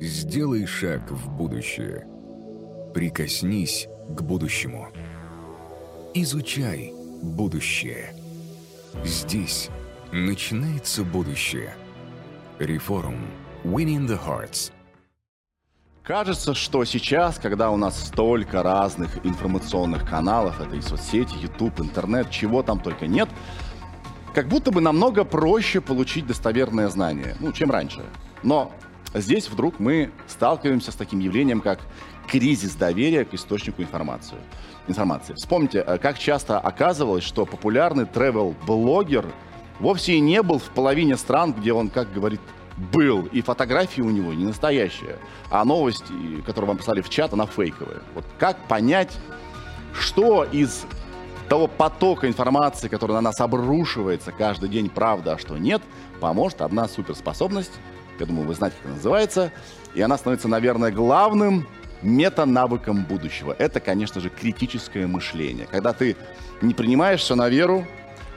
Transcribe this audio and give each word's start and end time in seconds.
Сделай 0.00 0.66
шаг 0.66 1.08
в 1.08 1.30
будущее. 1.30 2.08
Прикоснись 2.92 3.86
к 4.08 4.22
будущему. 4.22 4.88
Изучай 6.14 6.92
будущее. 7.22 8.12
Здесь 9.04 9.70
начинается 10.10 11.04
будущее. 11.04 11.74
Реформ. 12.58 13.18
Winning 13.62 14.08
the 14.08 14.18
Hearts. 14.20 14.72
Кажется, 16.02 16.54
что 16.54 16.84
сейчас, 16.84 17.38
когда 17.38 17.70
у 17.70 17.76
нас 17.76 18.08
столько 18.08 18.64
разных 18.64 19.24
информационных 19.24 20.08
каналов, 20.08 20.60
это 20.60 20.74
и 20.74 20.80
соцсети, 20.80 21.36
YouTube, 21.40 21.80
интернет, 21.80 22.30
чего 22.30 22.64
там 22.64 22.80
только 22.80 23.06
нет, 23.06 23.28
как 24.34 24.48
будто 24.48 24.72
бы 24.72 24.80
намного 24.80 25.24
проще 25.24 25.80
получить 25.80 26.26
достоверное 26.26 26.88
знание, 26.88 27.36
ну, 27.38 27.52
чем 27.52 27.70
раньше. 27.70 28.02
Но 28.42 28.72
здесь 29.20 29.48
вдруг 29.48 29.78
мы 29.78 30.10
сталкиваемся 30.26 30.92
с 30.92 30.94
таким 30.94 31.20
явлением, 31.20 31.60
как 31.60 31.80
кризис 32.26 32.74
доверия 32.74 33.24
к 33.24 33.34
источнику 33.34 33.82
информации. 33.82 34.36
информации. 34.86 35.34
Вспомните, 35.34 35.84
э, 35.86 35.98
как 35.98 36.18
часто 36.18 36.58
оказывалось, 36.58 37.24
что 37.24 37.46
популярный 37.46 38.04
travel-блогер 38.04 39.26
вовсе 39.80 40.14
и 40.14 40.20
не 40.20 40.42
был 40.42 40.58
в 40.58 40.70
половине 40.70 41.16
стран, 41.16 41.52
где 41.52 41.72
он, 41.72 41.88
как 41.88 42.12
говорит, 42.12 42.40
был, 42.76 43.26
и 43.26 43.40
фотографии 43.40 44.00
у 44.00 44.10
него 44.10 44.34
не 44.34 44.44
настоящие, 44.44 45.16
а 45.50 45.64
новость, 45.64 46.04
которую 46.44 46.68
вам 46.68 46.78
послали 46.78 47.00
в 47.00 47.08
чат, 47.08 47.32
она 47.32 47.46
фейковая. 47.46 48.02
Вот 48.14 48.24
как 48.38 48.58
понять, 48.66 49.16
что 49.94 50.44
из 50.44 50.84
того 51.48 51.68
потока 51.68 52.26
информации, 52.26 52.88
который 52.88 53.12
на 53.12 53.20
нас 53.20 53.40
обрушивается 53.40 54.32
каждый 54.32 54.68
день, 54.68 54.90
правда, 54.90 55.34
а 55.34 55.38
что 55.38 55.56
нет, 55.56 55.82
поможет 56.20 56.62
одна 56.62 56.88
суперспособность, 56.88 57.72
я 58.20 58.26
думаю, 58.26 58.46
вы 58.46 58.54
знаете, 58.54 58.76
как 58.78 58.86
она 58.86 58.94
называется, 58.96 59.52
и 59.94 60.00
она 60.00 60.16
становится, 60.16 60.48
наверное, 60.48 60.90
главным 60.90 61.66
мета-навыком 62.02 63.04
будущего. 63.04 63.54
Это, 63.58 63.80
конечно 63.80 64.20
же, 64.20 64.28
критическое 64.28 65.06
мышление. 65.06 65.66
Когда 65.66 65.92
ты 65.92 66.16
не 66.60 66.74
принимаешь 66.74 67.20
все 67.20 67.34
на 67.34 67.48
веру, 67.48 67.86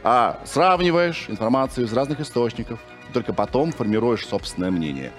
а 0.03 0.39
сравниваешь 0.45 1.25
информацию 1.27 1.85
из 1.85 1.93
разных 1.93 2.19
источников, 2.21 2.79
только 3.13 3.33
потом 3.33 3.71
формируешь 3.71 4.25
собственное 4.25 4.71
мнение. 4.71 5.11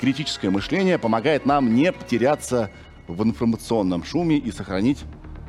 Критическое 0.00 0.50
мышление 0.50 0.98
помогает 0.98 1.46
нам 1.46 1.74
не 1.74 1.92
потеряться 1.92 2.70
в 3.06 3.22
информационном 3.22 4.04
шуме 4.04 4.36
и 4.36 4.50
сохранить 4.50 5.02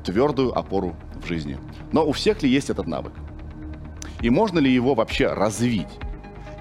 твердую 0.04 0.58
опору 0.58 0.96
в 1.22 1.28
жизни. 1.28 1.58
Но 1.92 2.06
у 2.06 2.12
всех 2.12 2.44
ли 2.44 2.50
есть 2.50 2.70
этот 2.70 2.88
навык? 2.88 3.14
И 4.22 4.30
можно 4.30 4.60
ли 4.60 4.72
его 4.72 4.96
вообще 4.96 5.28
развить? 5.28 5.90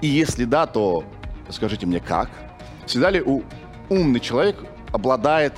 И 0.01 0.07
если 0.07 0.45
да, 0.45 0.65
то 0.65 1.03
скажите 1.49 1.85
мне 1.85 1.99
как? 1.99 2.29
Всегда 2.85 3.09
ли 3.09 3.21
у 3.21 3.43
умный 3.89 4.19
человек 4.19 4.57
обладает 4.91 5.53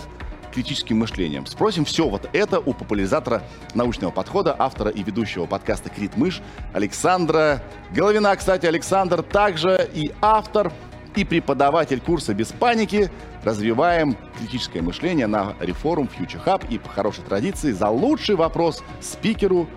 критическим 0.57 0.97
мышлением. 0.97 1.45
Спросим 1.45 1.85
все 1.85 2.09
вот 2.09 2.27
это 2.33 2.59
у 2.59 2.73
популяризатора 2.73 3.43
научного 3.75 4.09
подхода, 4.09 4.55
автора 4.57 4.89
и 4.89 5.03
ведущего 5.03 5.45
подкаста 5.45 5.89
«Крит 5.89 6.17
Мышь» 6.17 6.41
Александра 6.73 7.61
Головина. 7.93 8.35
Кстати, 8.35 8.65
Александр 8.65 9.21
также 9.21 9.87
и 9.93 10.11
автор, 10.19 10.71
и 11.15 11.23
преподаватель 11.23 11.99
курса 11.99 12.33
«Без 12.33 12.47
паники». 12.47 13.11
Развиваем 13.43 14.17
критическое 14.39 14.81
мышление 14.81 15.27
на 15.27 15.53
Reform 15.59 16.09
Future 16.09 16.43
Hub. 16.43 16.65
И 16.69 16.79
по 16.79 16.89
хорошей 16.89 17.23
традиции 17.23 17.71
за 17.71 17.89
лучший 17.89 18.35
вопрос 18.35 18.83
спикеру, 18.99 19.67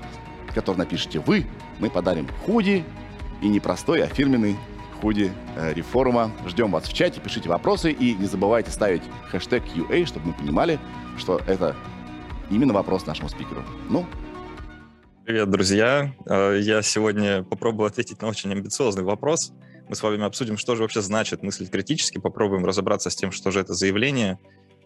который 0.55 0.79
напишите 0.79 1.19
вы, 1.19 1.47
мы 1.79 1.91
подарим 1.91 2.27
худи 2.47 2.85
и 3.43 3.49
не 3.49 3.61
простой, 3.61 4.03
а 4.03 4.07
фирменный 4.07 4.57
худи 5.01 5.33
э, 5.57 5.73
реформа. 5.75 6.31
Ждем 6.47 6.71
вас 6.71 6.85
в 6.85 6.93
чате, 6.93 7.21
пишите 7.21 7.49
вопросы 7.49 7.91
и 7.91 8.15
не 8.15 8.27
забывайте 8.27 8.71
ставить 8.71 9.03
хэштег 9.31 9.63
UA, 9.75 10.07
чтобы 10.07 10.29
мы 10.29 10.33
понимали, 10.35 10.79
что 11.19 11.41
это 11.47 11.75
именно 12.51 12.73
вопрос 12.73 13.07
нашему 13.07 13.29
спикеру. 13.29 13.63
Ну, 13.89 14.07
Привет, 15.25 15.51
друзья. 15.51 16.13
Э, 16.27 16.59
я 16.61 16.83
сегодня 16.83 17.43
попробую 17.43 17.87
ответить 17.87 18.21
на 18.21 18.29
очень 18.29 18.53
амбициозный 18.53 19.05
вопрос. 19.05 19.53
Мы 19.89 19.95
с 19.95 20.03
вами 20.03 20.25
обсудим, 20.25 20.57
что 20.57 20.77
же 20.77 20.83
вообще 20.83 21.01
значит 21.01 21.43
мыслить 21.43 21.71
критически, 21.71 22.19
попробуем 22.19 22.65
разобраться 22.65 23.11
с 23.11 23.17
тем, 23.17 23.33
что 23.33 23.51
же 23.51 23.61
это 23.61 23.75
заявление, 23.75 24.39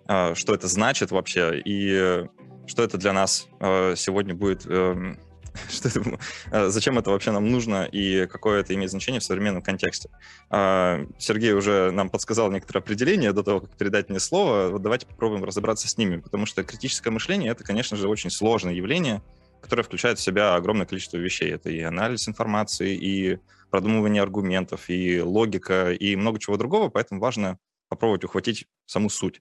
э, 0.08 0.34
что 0.34 0.54
это 0.54 0.69
значит 0.69 1.10
вообще, 1.10 1.60
и 1.64 2.26
что 2.66 2.82
это 2.82 2.96
для 2.96 3.12
нас 3.12 3.46
сегодня 3.60 4.34
будет 4.34 4.64
эм, 4.66 5.19
что 5.69 5.88
это, 5.88 6.19
а, 6.50 6.69
зачем 6.69 6.98
это 6.98 7.10
вообще 7.10 7.31
нам 7.31 7.50
нужно 7.50 7.84
и 7.84 8.26
какое 8.26 8.60
это 8.60 8.75
имеет 8.75 8.91
значение 8.91 9.20
в 9.20 9.25
современном 9.25 9.62
контексте. 9.62 10.10
А, 10.50 11.00
Сергей 11.19 11.53
уже 11.53 11.91
нам 11.91 12.10
подсказал 12.10 12.50
некоторые 12.50 12.81
определения 12.81 13.32
до 13.32 13.42
того, 13.42 13.60
как 13.60 13.70
передать 13.76 14.09
мне 14.09 14.20
слово. 14.20 14.69
Вот 14.69 14.82
давайте 14.82 15.06
попробуем 15.06 15.44
разобраться 15.44 15.88
с 15.88 15.97
ними, 15.97 16.19
потому 16.19 16.47
что 16.47 16.62
критическое 16.64 17.10
мышление— 17.10 17.50
это, 17.53 17.64
конечно 17.64 17.97
же, 17.97 18.09
очень 18.09 18.31
сложное 18.31 18.75
явление, 18.75 19.22
которое 19.60 19.82
включает 19.82 20.19
в 20.19 20.22
себя 20.22 20.54
огромное 20.54 20.87
количество 20.87 21.16
вещей. 21.16 21.50
Это 21.53 21.70
и 21.70 21.81
анализ 21.81 22.28
информации, 22.28 22.94
и 22.94 23.38
продумывание 23.70 24.22
аргументов, 24.22 24.88
и 24.88 25.20
логика, 25.20 25.93
и 25.93 26.16
много 26.16 26.38
чего 26.38 26.56
другого, 26.56 26.91
поэтому 26.91 27.20
важно 27.20 27.59
попробовать 27.88 28.25
ухватить 28.25 28.66
саму 28.87 29.10
суть. 29.10 29.41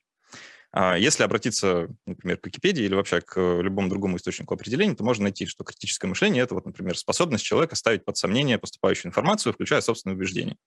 А 0.76 0.98
если 0.98 1.22
обратиться, 1.22 1.88
например, 2.08 2.38
к 2.38 2.48
Википедии 2.48 2.84
или 2.84 2.96
вообще 2.96 3.22
к 3.22 3.40
любому 3.40 3.90
другому 3.90 4.18
источнику 4.18 4.56
определения, 4.56 4.96
то 4.96 5.04
можно 5.04 5.24
найти, 5.24 5.46
что 5.46 5.64
критическое 5.64 6.08
мышление— 6.08 6.42
это, 6.44 6.56
вот, 6.56 6.66
например, 6.66 6.98
способность 6.98 7.46
человека 7.46 7.76
ставить 7.76 8.04
под 8.04 8.18
сомнение 8.18 8.58
поступающую 8.58 9.08
информацию, 9.08 9.54
включая 9.54 9.82
собственные 9.82 10.16
убеждения. 10.16 10.58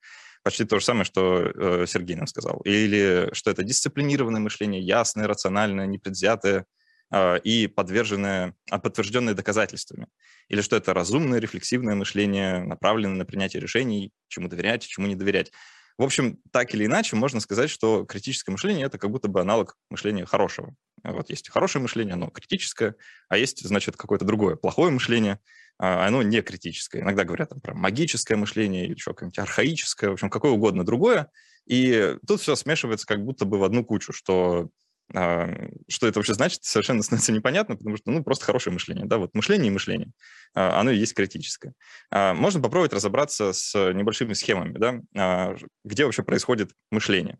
Почти 0.44 0.64
то 0.64 0.78
же 0.78 0.84
самое, 0.84 1.04
что 1.04 1.38
э, 1.40 1.86
Сергей 1.88 2.14
нам 2.14 2.28
сказал. 2.28 2.60
Или 2.60 3.30
что 3.32 3.50
это 3.50 3.64
дисциплинированное 3.64 4.40
мышление, 4.40 4.80
ясное, 4.80 5.26
рациональное, 5.26 5.86
непредвзятое 5.86 6.66
э, 7.10 7.40
и 7.40 7.66
подверженное, 7.66 8.54
а 8.70 8.78
подтвержденное 8.78 9.34
доказательствами. 9.34 10.06
Или 10.48 10.60
что 10.60 10.76
это 10.76 10.94
разумное, 10.94 11.40
рефлексивное 11.40 11.96
мышление, 11.96 12.62
направленное 12.62 13.16
на 13.16 13.24
принятие 13.24 13.60
решений, 13.60 14.12
чему 14.28 14.46
доверять, 14.46 14.86
чему 14.86 15.08
не 15.08 15.16
доверять. 15.16 15.50
В 15.98 16.02
общем, 16.02 16.38
так 16.52 16.74
или 16.74 16.84
иначе, 16.84 17.16
можно 17.16 17.40
сказать, 17.40 17.70
что 17.70 18.04
критическое 18.04 18.52
мышление— 18.52 18.86
это 18.88 18.98
как 18.98 19.10
будто 19.10 19.28
бы 19.28 19.40
аналог 19.40 19.76
мышления 19.88 20.26
хорошего. 20.26 20.74
Вот 21.02 21.30
есть 21.30 21.48
хорошее 21.48 21.82
мышление, 21.82 22.14
оно 22.14 22.28
критическое, 22.28 22.96
а 23.28 23.38
есть, 23.38 23.66
значит, 23.66 23.96
какое-то 23.96 24.26
другое 24.26 24.56
плохое 24.56 24.90
мышление, 24.90 25.40
а 25.78 26.06
оно 26.06 26.22
не 26.22 26.42
критическое. 26.42 27.00
Иногда 27.00 27.24
говорят 27.24 27.50
там, 27.50 27.60
про 27.60 27.74
магическое 27.74 28.36
мышление 28.36 28.86
или 28.86 28.98
что 28.98 29.12
какое-нибудь 29.12 29.38
архаическое, 29.38 30.10
в 30.10 30.14
общем, 30.14 30.28
какое 30.28 30.52
угодно 30.52 30.84
другое. 30.84 31.30
И 31.66 32.16
тут 32.26 32.40
все 32.40 32.56
смешивается 32.56 33.06
как 33.06 33.24
будто 33.24 33.44
бы 33.46 33.58
в 33.58 33.64
одну 33.64 33.84
кучу, 33.84 34.12
что 34.12 34.68
что 35.12 36.06
это 36.06 36.18
вообще 36.18 36.34
значит, 36.34 36.64
совершенно 36.64 37.02
становится 37.02 37.32
непонятно, 37.32 37.76
потому 37.76 37.96
что, 37.96 38.10
ну, 38.10 38.24
просто 38.24 38.44
хорошее 38.44 38.74
мышление, 38.74 39.06
да, 39.06 39.18
вот 39.18 39.34
мышление 39.34 39.68
и 39.68 39.70
мышление, 39.70 40.10
а, 40.54 40.80
оно 40.80 40.90
и 40.90 40.96
есть 40.96 41.14
критическое. 41.14 41.74
А, 42.10 42.34
можно 42.34 42.60
попробовать 42.60 42.92
разобраться 42.92 43.52
с 43.52 43.92
небольшими 43.92 44.32
схемами, 44.32 44.76
да, 44.78 45.54
где 45.84 46.04
вообще 46.04 46.22
происходит 46.22 46.72
мышление. 46.90 47.38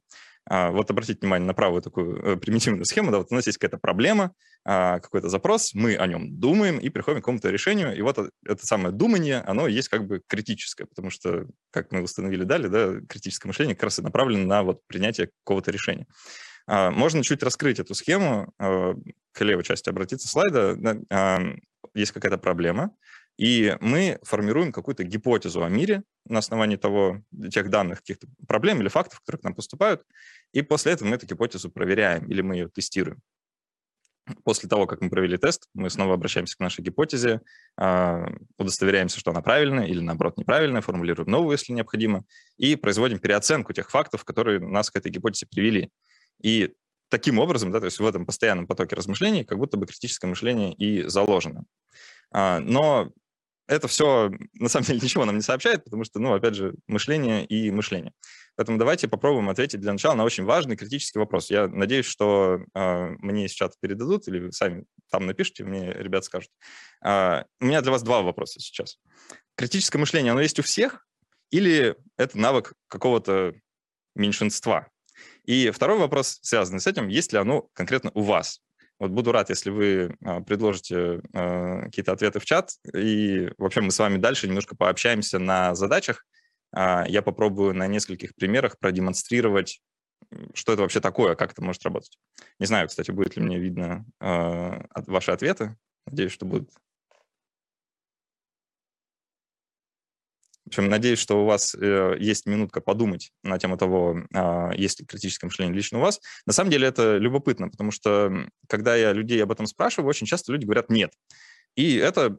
Вот 0.48 0.88
обратите 0.92 1.18
внимание 1.20 1.44
на 1.44 1.54
правую 1.54 1.82
такую 1.82 2.22
э, 2.24 2.36
примитивную 2.36 2.84
схему, 2.84 3.10
да, 3.10 3.18
вот 3.18 3.32
у 3.32 3.34
нас 3.34 3.46
есть 3.46 3.58
какая-то 3.58 3.78
проблема, 3.78 4.32
какой-то 4.64 5.28
запрос, 5.28 5.74
мы 5.74 5.96
о 5.96 6.06
нем 6.06 6.38
думаем 6.38 6.78
и 6.78 6.88
приходим 6.88 7.20
к 7.20 7.24
какому-то 7.24 7.50
решению, 7.50 7.96
и 7.96 8.00
вот 8.00 8.16
это 8.44 8.66
самое 8.66 8.94
думание, 8.94 9.40
оно 9.40 9.66
есть 9.66 9.88
как 9.88 10.06
бы 10.06 10.22
критическое, 10.28 10.84
потому 10.84 11.10
что, 11.10 11.46
как 11.72 11.90
мы 11.90 12.00
установили 12.00 12.44
далее, 12.44 12.68
да, 12.68 13.00
критическое 13.08 13.48
мышление 13.48 13.74
как 13.74 13.84
раз 13.84 13.98
и 13.98 14.02
направлено 14.02 14.46
на 14.46 14.62
вот 14.62 14.82
принятие 14.86 15.30
какого-то 15.44 15.72
решения. 15.72 16.06
А, 16.66 16.90
можно 16.90 17.22
чуть 17.22 17.42
раскрыть 17.42 17.78
эту 17.78 17.94
схему, 17.94 18.52
а, 18.58 18.94
к 19.32 19.40
левой 19.42 19.64
части 19.64 19.88
обратиться 19.88 20.28
слайда. 20.28 20.76
А, 21.10 21.40
есть 21.94 22.12
какая-то 22.12 22.38
проблема, 22.38 22.90
и 23.38 23.76
мы 23.80 24.18
формируем 24.22 24.72
какую-то 24.72 25.04
гипотезу 25.04 25.62
о 25.62 25.68
мире 25.68 26.02
на 26.24 26.38
основании 26.40 26.76
того, 26.76 27.22
тех 27.52 27.70
данных, 27.70 28.00
каких-то 28.00 28.26
проблем 28.48 28.80
или 28.80 28.88
фактов, 28.88 29.20
которые 29.20 29.40
к 29.40 29.44
нам 29.44 29.54
поступают, 29.54 30.02
и 30.52 30.62
после 30.62 30.92
этого 30.92 31.08
мы 31.08 31.16
эту 31.16 31.26
гипотезу 31.26 31.70
проверяем 31.70 32.26
или 32.26 32.40
мы 32.40 32.56
ее 32.56 32.68
тестируем. 32.68 33.20
После 34.42 34.68
того, 34.68 34.88
как 34.88 35.00
мы 35.02 35.08
провели 35.08 35.36
тест, 35.36 35.68
мы 35.72 35.88
снова 35.88 36.14
обращаемся 36.14 36.56
к 36.56 36.60
нашей 36.60 36.82
гипотезе, 36.82 37.42
удостоверяемся, 38.58 39.20
что 39.20 39.30
она 39.30 39.40
правильная 39.40 39.86
или, 39.86 40.00
наоборот, 40.00 40.36
неправильная, 40.36 40.80
формулируем 40.80 41.30
новую, 41.30 41.52
если 41.52 41.72
необходимо, 41.72 42.24
и 42.56 42.74
производим 42.74 43.20
переоценку 43.20 43.72
тех 43.72 43.88
фактов, 43.88 44.24
которые 44.24 44.58
нас 44.58 44.90
к 44.90 44.96
этой 44.96 45.12
гипотезе 45.12 45.46
привели. 45.46 45.92
И 46.42 46.74
таким 47.08 47.38
образом, 47.38 47.70
да, 47.72 47.80
то 47.80 47.86
есть 47.86 47.98
в 47.98 48.06
этом 48.06 48.26
постоянном 48.26 48.66
потоке 48.66 48.96
размышлений 48.96 49.44
как 49.44 49.58
будто 49.58 49.76
бы 49.76 49.86
критическое 49.86 50.26
мышление 50.26 50.72
и 50.74 51.02
заложено. 51.08 51.64
А, 52.32 52.60
но 52.60 53.12
это 53.68 53.88
все, 53.88 54.30
на 54.54 54.68
самом 54.68 54.86
деле, 54.86 55.00
ничего 55.02 55.24
нам 55.24 55.36
не 55.36 55.42
сообщает, 55.42 55.84
потому 55.84 56.04
что, 56.04 56.18
ну, 56.18 56.34
опять 56.34 56.54
же, 56.54 56.74
мышление 56.86 57.44
и 57.44 57.70
мышление. 57.70 58.12
Поэтому 58.56 58.78
давайте 58.78 59.08
попробуем 59.08 59.48
ответить 59.48 59.80
для 59.80 59.92
начала 59.92 60.14
на 60.14 60.24
очень 60.24 60.44
важный 60.44 60.76
критический 60.76 61.18
вопрос. 61.18 61.50
Я 61.50 61.68
надеюсь, 61.68 62.06
что 62.06 62.60
э, 62.74 63.06
мне 63.18 63.48
чата 63.48 63.76
передадут, 63.80 64.28
или 64.28 64.40
вы 64.40 64.52
сами 64.52 64.84
там 65.10 65.26
напишите, 65.26 65.64
мне 65.64 65.92
ребят 65.92 66.24
скажут. 66.24 66.50
Э, 67.04 67.44
у 67.60 67.66
меня 67.66 67.82
для 67.82 67.92
вас 67.92 68.02
два 68.02 68.22
вопроса 68.22 68.60
сейчас. 68.60 68.98
Критическое 69.56 69.98
мышление, 69.98 70.32
оно 70.32 70.40
есть 70.40 70.58
у 70.58 70.62
всех? 70.62 71.06
Или 71.50 71.96
это 72.16 72.38
навык 72.38 72.72
какого-то 72.88 73.54
меньшинства? 74.14 74.88
И 75.46 75.70
второй 75.70 75.98
вопрос, 75.98 76.38
связанный 76.42 76.80
с 76.80 76.86
этим, 76.86 77.08
есть 77.08 77.32
ли 77.32 77.38
оно 77.38 77.68
конкретно 77.72 78.10
у 78.14 78.22
вас? 78.22 78.60
Вот 78.98 79.10
буду 79.10 79.30
рад, 79.32 79.50
если 79.50 79.70
вы 79.70 80.16
а, 80.24 80.40
предложите 80.40 81.20
а, 81.34 81.82
какие-то 81.82 82.12
ответы 82.12 82.40
в 82.40 82.44
чат, 82.44 82.70
и 82.94 83.50
вообще 83.58 83.80
мы 83.82 83.90
с 83.90 83.98
вами 83.98 84.16
дальше 84.16 84.48
немножко 84.48 84.74
пообщаемся 84.74 85.38
на 85.38 85.74
задачах. 85.74 86.24
А, 86.72 87.04
я 87.06 87.22
попробую 87.22 87.74
на 87.74 87.86
нескольких 87.86 88.34
примерах 88.34 88.78
продемонстрировать, 88.78 89.80
что 90.54 90.72
это 90.72 90.82
вообще 90.82 91.00
такое, 91.00 91.36
как 91.36 91.52
это 91.52 91.62
может 91.62 91.84
работать. 91.84 92.18
Не 92.58 92.66
знаю, 92.66 92.88
кстати, 92.88 93.10
будет 93.10 93.36
ли 93.36 93.42
мне 93.42 93.58
видно 93.58 94.04
ваши 94.18 95.30
ответы. 95.30 95.76
Надеюсь, 96.06 96.32
что 96.32 96.46
будут. 96.46 96.70
В 100.66 100.68
общем, 100.70 100.88
надеюсь, 100.88 101.20
что 101.20 101.42
у 101.42 101.46
вас 101.46 101.76
э, 101.76 102.16
есть 102.18 102.44
минутка 102.44 102.80
подумать 102.80 103.30
на 103.44 103.56
тему 103.56 103.76
того, 103.76 104.24
э, 104.34 104.70
есть 104.74 104.98
ли 104.98 105.06
критическое 105.06 105.46
мышление 105.46 105.72
лично 105.72 105.98
у 105.98 106.00
вас. 106.00 106.20
На 106.44 106.52
самом 106.52 106.72
деле 106.72 106.88
это 106.88 107.18
любопытно, 107.18 107.68
потому 107.68 107.92
что 107.92 108.48
когда 108.68 108.96
я 108.96 109.12
людей 109.12 109.40
об 109.40 109.52
этом 109.52 109.68
спрашиваю, 109.68 110.08
очень 110.08 110.26
часто 110.26 110.52
люди 110.52 110.64
говорят 110.64 110.90
«нет». 110.90 111.12
И 111.76 111.94
это 111.94 112.38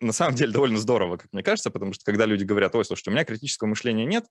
на 0.00 0.12
самом 0.12 0.34
деле 0.34 0.50
довольно 0.52 0.78
здорово, 0.78 1.18
как 1.18 1.32
мне 1.32 1.44
кажется, 1.44 1.70
потому 1.70 1.92
что 1.92 2.04
когда 2.04 2.26
люди 2.26 2.42
говорят 2.42 2.74
«ой, 2.74 2.84
слушайте, 2.84 3.10
у 3.10 3.12
меня 3.12 3.24
критического 3.24 3.68
мышления 3.68 4.06
нет», 4.06 4.24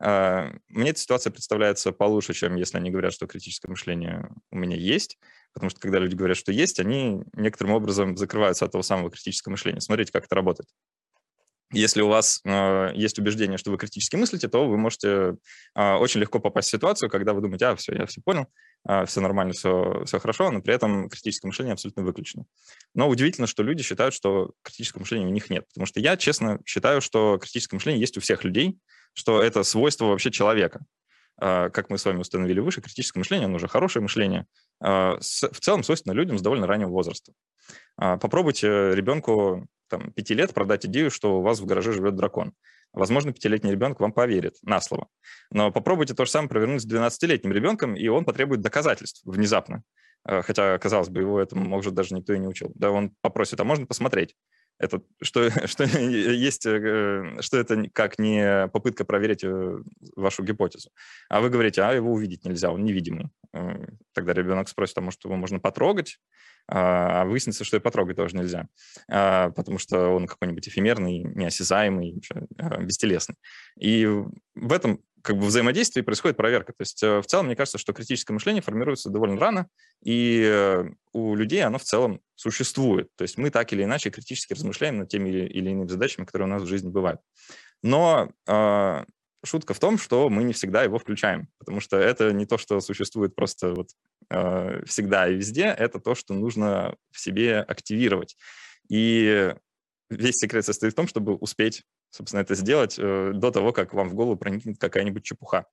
э, 0.00 0.50
мне 0.68 0.90
эта 0.90 0.98
ситуация 0.98 1.30
представляется 1.30 1.92
получше, 1.92 2.32
чем 2.32 2.56
если 2.56 2.78
они 2.78 2.90
говорят, 2.90 3.12
что 3.12 3.26
критическое 3.26 3.68
мышление 3.68 4.30
у 4.50 4.56
меня 4.56 4.76
есть, 4.78 5.18
потому 5.52 5.68
что 5.68 5.78
когда 5.78 5.98
люди 5.98 6.14
говорят, 6.14 6.38
что 6.38 6.52
есть, 6.52 6.80
они 6.80 7.22
некоторым 7.34 7.74
образом 7.74 8.16
закрываются 8.16 8.64
от 8.64 8.72
того 8.72 8.82
самого 8.82 9.10
критического 9.10 9.50
мышления. 9.52 9.82
Смотрите, 9.82 10.10
как 10.10 10.24
это 10.24 10.34
работает. 10.34 10.70
Если 11.70 12.00
у 12.00 12.08
вас 12.08 12.40
э, 12.44 12.92
есть 12.94 13.18
убеждение, 13.18 13.58
что 13.58 13.70
вы 13.70 13.76
критически 13.76 14.16
мыслите, 14.16 14.48
то 14.48 14.66
вы 14.66 14.78
можете 14.78 15.36
э, 15.74 15.94
очень 15.96 16.20
легко 16.20 16.38
попасть 16.38 16.68
в 16.68 16.70
ситуацию, 16.70 17.10
когда 17.10 17.34
вы 17.34 17.42
думаете, 17.42 17.66
а, 17.66 17.76
все, 17.76 17.94
я 17.94 18.06
все 18.06 18.22
понял, 18.22 18.46
э, 18.88 19.04
все 19.04 19.20
нормально, 19.20 19.52
все, 19.52 20.02
все 20.06 20.18
хорошо, 20.18 20.50
но 20.50 20.62
при 20.62 20.74
этом 20.74 21.10
критическое 21.10 21.48
мышление 21.48 21.74
абсолютно 21.74 22.04
выключено. 22.04 22.46
Но 22.94 23.06
удивительно, 23.06 23.46
что 23.46 23.62
люди 23.62 23.82
считают, 23.82 24.14
что 24.14 24.52
критического 24.62 25.00
мышления 25.00 25.26
у 25.26 25.30
них 25.30 25.50
нет. 25.50 25.66
Потому 25.68 25.84
что 25.84 26.00
я, 26.00 26.16
честно, 26.16 26.58
считаю, 26.64 27.02
что 27.02 27.36
критическое 27.36 27.76
мышление 27.76 28.00
есть 28.00 28.16
у 28.16 28.20
всех 28.22 28.44
людей, 28.44 28.78
что 29.12 29.42
это 29.42 29.62
свойство 29.62 30.06
вообще 30.06 30.30
человека. 30.30 30.80
Э, 31.40 31.70
как 31.70 31.90
мы 31.90 31.98
с 31.98 32.04
вами 32.04 32.18
установили 32.18 32.60
выше, 32.60 32.80
критическое 32.80 33.20
мышление, 33.20 33.46
оно 33.46 33.56
уже 33.56 33.68
хорошее 33.68 34.02
мышление, 34.02 34.46
с, 34.80 35.48
в 35.50 35.60
целом 35.60 35.82
свойственно 35.82 36.12
людям 36.12 36.38
с 36.38 36.42
довольно 36.42 36.68
раннего 36.68 36.90
возраста. 36.90 37.32
Попробуйте 37.96 38.94
ребенку 38.94 39.66
там, 39.88 40.12
пяти 40.12 40.34
лет 40.34 40.54
продать 40.54 40.86
идею, 40.86 41.10
что 41.10 41.38
у 41.38 41.42
вас 41.42 41.58
в 41.58 41.66
гараже 41.66 41.92
живет 41.92 42.14
дракон. 42.14 42.54
Возможно, 42.92 43.32
пятилетний 43.32 43.72
ребенок 43.72 44.00
вам 44.00 44.12
поверит 44.12 44.56
на 44.62 44.80
слово. 44.80 45.08
Но 45.50 45.70
попробуйте 45.70 46.14
то 46.14 46.24
же 46.24 46.30
самое 46.30 46.48
провернуть 46.48 46.82
с 46.82 46.86
12-летним 46.86 47.52
ребенком, 47.52 47.94
и 47.94 48.08
он 48.08 48.24
потребует 48.24 48.60
доказательств 48.60 49.20
внезапно. 49.24 49.82
Э, 50.26 50.42
хотя, 50.42 50.78
казалось 50.78 51.08
бы, 51.08 51.20
его 51.20 51.40
этому, 51.40 51.64
может, 51.64 51.94
даже 51.94 52.14
никто 52.14 52.32
и 52.32 52.38
не 52.38 52.46
учил. 52.46 52.72
Да, 52.74 52.90
он 52.90 53.12
попросит, 53.20 53.60
а 53.60 53.64
можно 53.64 53.86
посмотреть? 53.86 54.34
Это, 54.78 55.02
что, 55.22 55.50
что 55.66 55.84
есть, 55.84 56.66
э, 56.66 57.36
что 57.40 57.58
это 57.58 57.88
как 57.92 58.18
не 58.18 58.68
попытка 58.68 59.04
проверить 59.04 59.44
э, 59.44 59.78
вашу 60.16 60.44
гипотезу. 60.44 60.90
А 61.28 61.40
вы 61.40 61.50
говорите, 61.50 61.82
а 61.82 61.92
его 61.92 62.12
увидеть 62.12 62.44
нельзя, 62.44 62.70
он 62.70 62.84
невидимый. 62.84 63.28
Тогда 64.12 64.34
ребенок 64.34 64.68
спросит, 64.68 64.98
а 64.98 65.00
может, 65.00 65.24
его 65.24 65.36
можно 65.36 65.58
потрогать? 65.58 66.18
а 66.70 67.24
выяснится, 67.24 67.64
что 67.64 67.78
и 67.78 67.80
потрогать 67.80 68.16
тоже 68.16 68.36
нельзя, 68.36 68.68
а, 69.10 69.50
потому 69.50 69.78
что 69.78 70.10
он 70.10 70.26
какой-нибудь 70.26 70.68
эфемерный, 70.68 71.20
неосязаемый, 71.20 72.22
а, 72.58 72.82
бестелесный. 72.82 73.36
И 73.80 74.06
в 74.06 74.72
этом 74.72 75.00
как 75.22 75.36
бы 75.36 75.46
взаимодействии 75.46 76.02
происходит 76.02 76.36
проверка. 76.36 76.72
То 76.72 76.82
есть 76.82 77.02
э, 77.02 77.20
в 77.20 77.26
целом, 77.26 77.46
мне 77.46 77.56
кажется, 77.56 77.78
что 77.78 77.92
критическое 77.92 78.32
мышление 78.32 78.62
формируется 78.62 79.10
довольно 79.10 79.40
рано, 79.40 79.68
и 80.02 80.42
э, 80.44 80.84
у 81.12 81.34
людей 81.34 81.62
оно 81.64 81.78
в 81.78 81.84
целом 81.84 82.20
существует. 82.34 83.08
То 83.16 83.22
есть 83.22 83.38
мы 83.38 83.50
так 83.50 83.72
или 83.72 83.84
иначе 83.84 84.10
критически 84.10 84.54
размышляем 84.54 84.98
над 84.98 85.08
теми 85.08 85.28
или 85.30 85.70
иными 85.70 85.86
задачами, 85.86 86.24
которые 86.24 86.48
у 86.48 86.50
нас 86.50 86.62
в 86.62 86.66
жизни 86.66 86.88
бывают. 86.88 87.20
Но 87.82 88.30
а, 88.46 89.04
шутка 89.44 89.74
в 89.74 89.78
том, 89.78 89.98
что 89.98 90.28
мы 90.28 90.42
не 90.44 90.52
всегда 90.52 90.82
его 90.82 90.98
включаем, 90.98 91.48
потому 91.58 91.80
что 91.80 91.96
это 91.96 92.32
не 92.32 92.46
то, 92.46 92.58
что 92.58 92.80
существует 92.80 93.34
просто 93.34 93.74
вот 93.74 93.90
э, 94.30 94.82
всегда 94.86 95.28
и 95.28 95.34
везде, 95.34 95.64
это 95.64 96.00
то, 96.00 96.14
что 96.14 96.34
нужно 96.34 96.96
в 97.10 97.20
себе 97.20 97.60
активировать. 97.60 98.36
И 98.88 99.54
весь 100.10 100.36
секрет 100.36 100.64
состоит 100.64 100.92
в 100.92 100.96
том, 100.96 101.06
чтобы 101.06 101.34
успеть, 101.34 101.84
собственно, 102.10 102.40
это 102.40 102.54
сделать 102.54 102.96
э, 102.98 103.32
до 103.34 103.50
того, 103.50 103.72
как 103.72 103.94
вам 103.94 104.08
в 104.08 104.14
голову 104.14 104.36
проникнет 104.36 104.78
какая-нибудь 104.78 105.24
чепуха. 105.24 105.66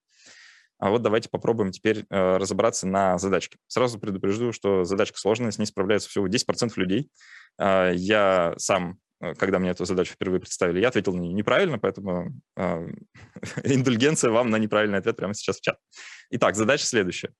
А 0.78 0.90
вот 0.90 1.02
давайте 1.02 1.30
попробуем 1.30 1.72
теперь 1.72 2.06
э, 2.10 2.38
разобраться 2.38 2.88
на 2.88 3.18
задачке. 3.18 3.58
Сразу 3.68 4.00
предупрежду, 4.00 4.52
что 4.52 4.84
задачка 4.84 5.18
сложная, 5.18 5.52
с 5.52 5.58
ней 5.58 5.66
справляются 5.66 6.10
всего 6.10 6.28
10% 6.28 6.72
людей. 6.76 7.10
Э, 7.58 7.92
я 7.94 8.54
сам 8.58 9.00
Э, 9.22 9.34
когда 9.34 9.60
мне 9.60 9.72
эту 9.72 9.86
задачу 9.86 10.14
впервые 10.14 10.40
представили, 10.40 10.80
я 10.80 10.90
ответил 10.90 11.14
на 11.14 11.22
нее 11.22 11.34
неправильно, 11.34 11.80
поэтому 11.80 12.34
э, 12.58 12.88
индульгенция 13.64 14.32
вам 14.32 14.50
на 14.50 14.58
неправильный 14.58 15.00
ответ 15.00 15.16
прямо 15.16 15.34
сейчас 15.34 15.58
в 15.58 15.62
чат. 15.62 15.78
Итак, 16.32 16.56
задача 16.56 16.86
следующая. 16.86 17.32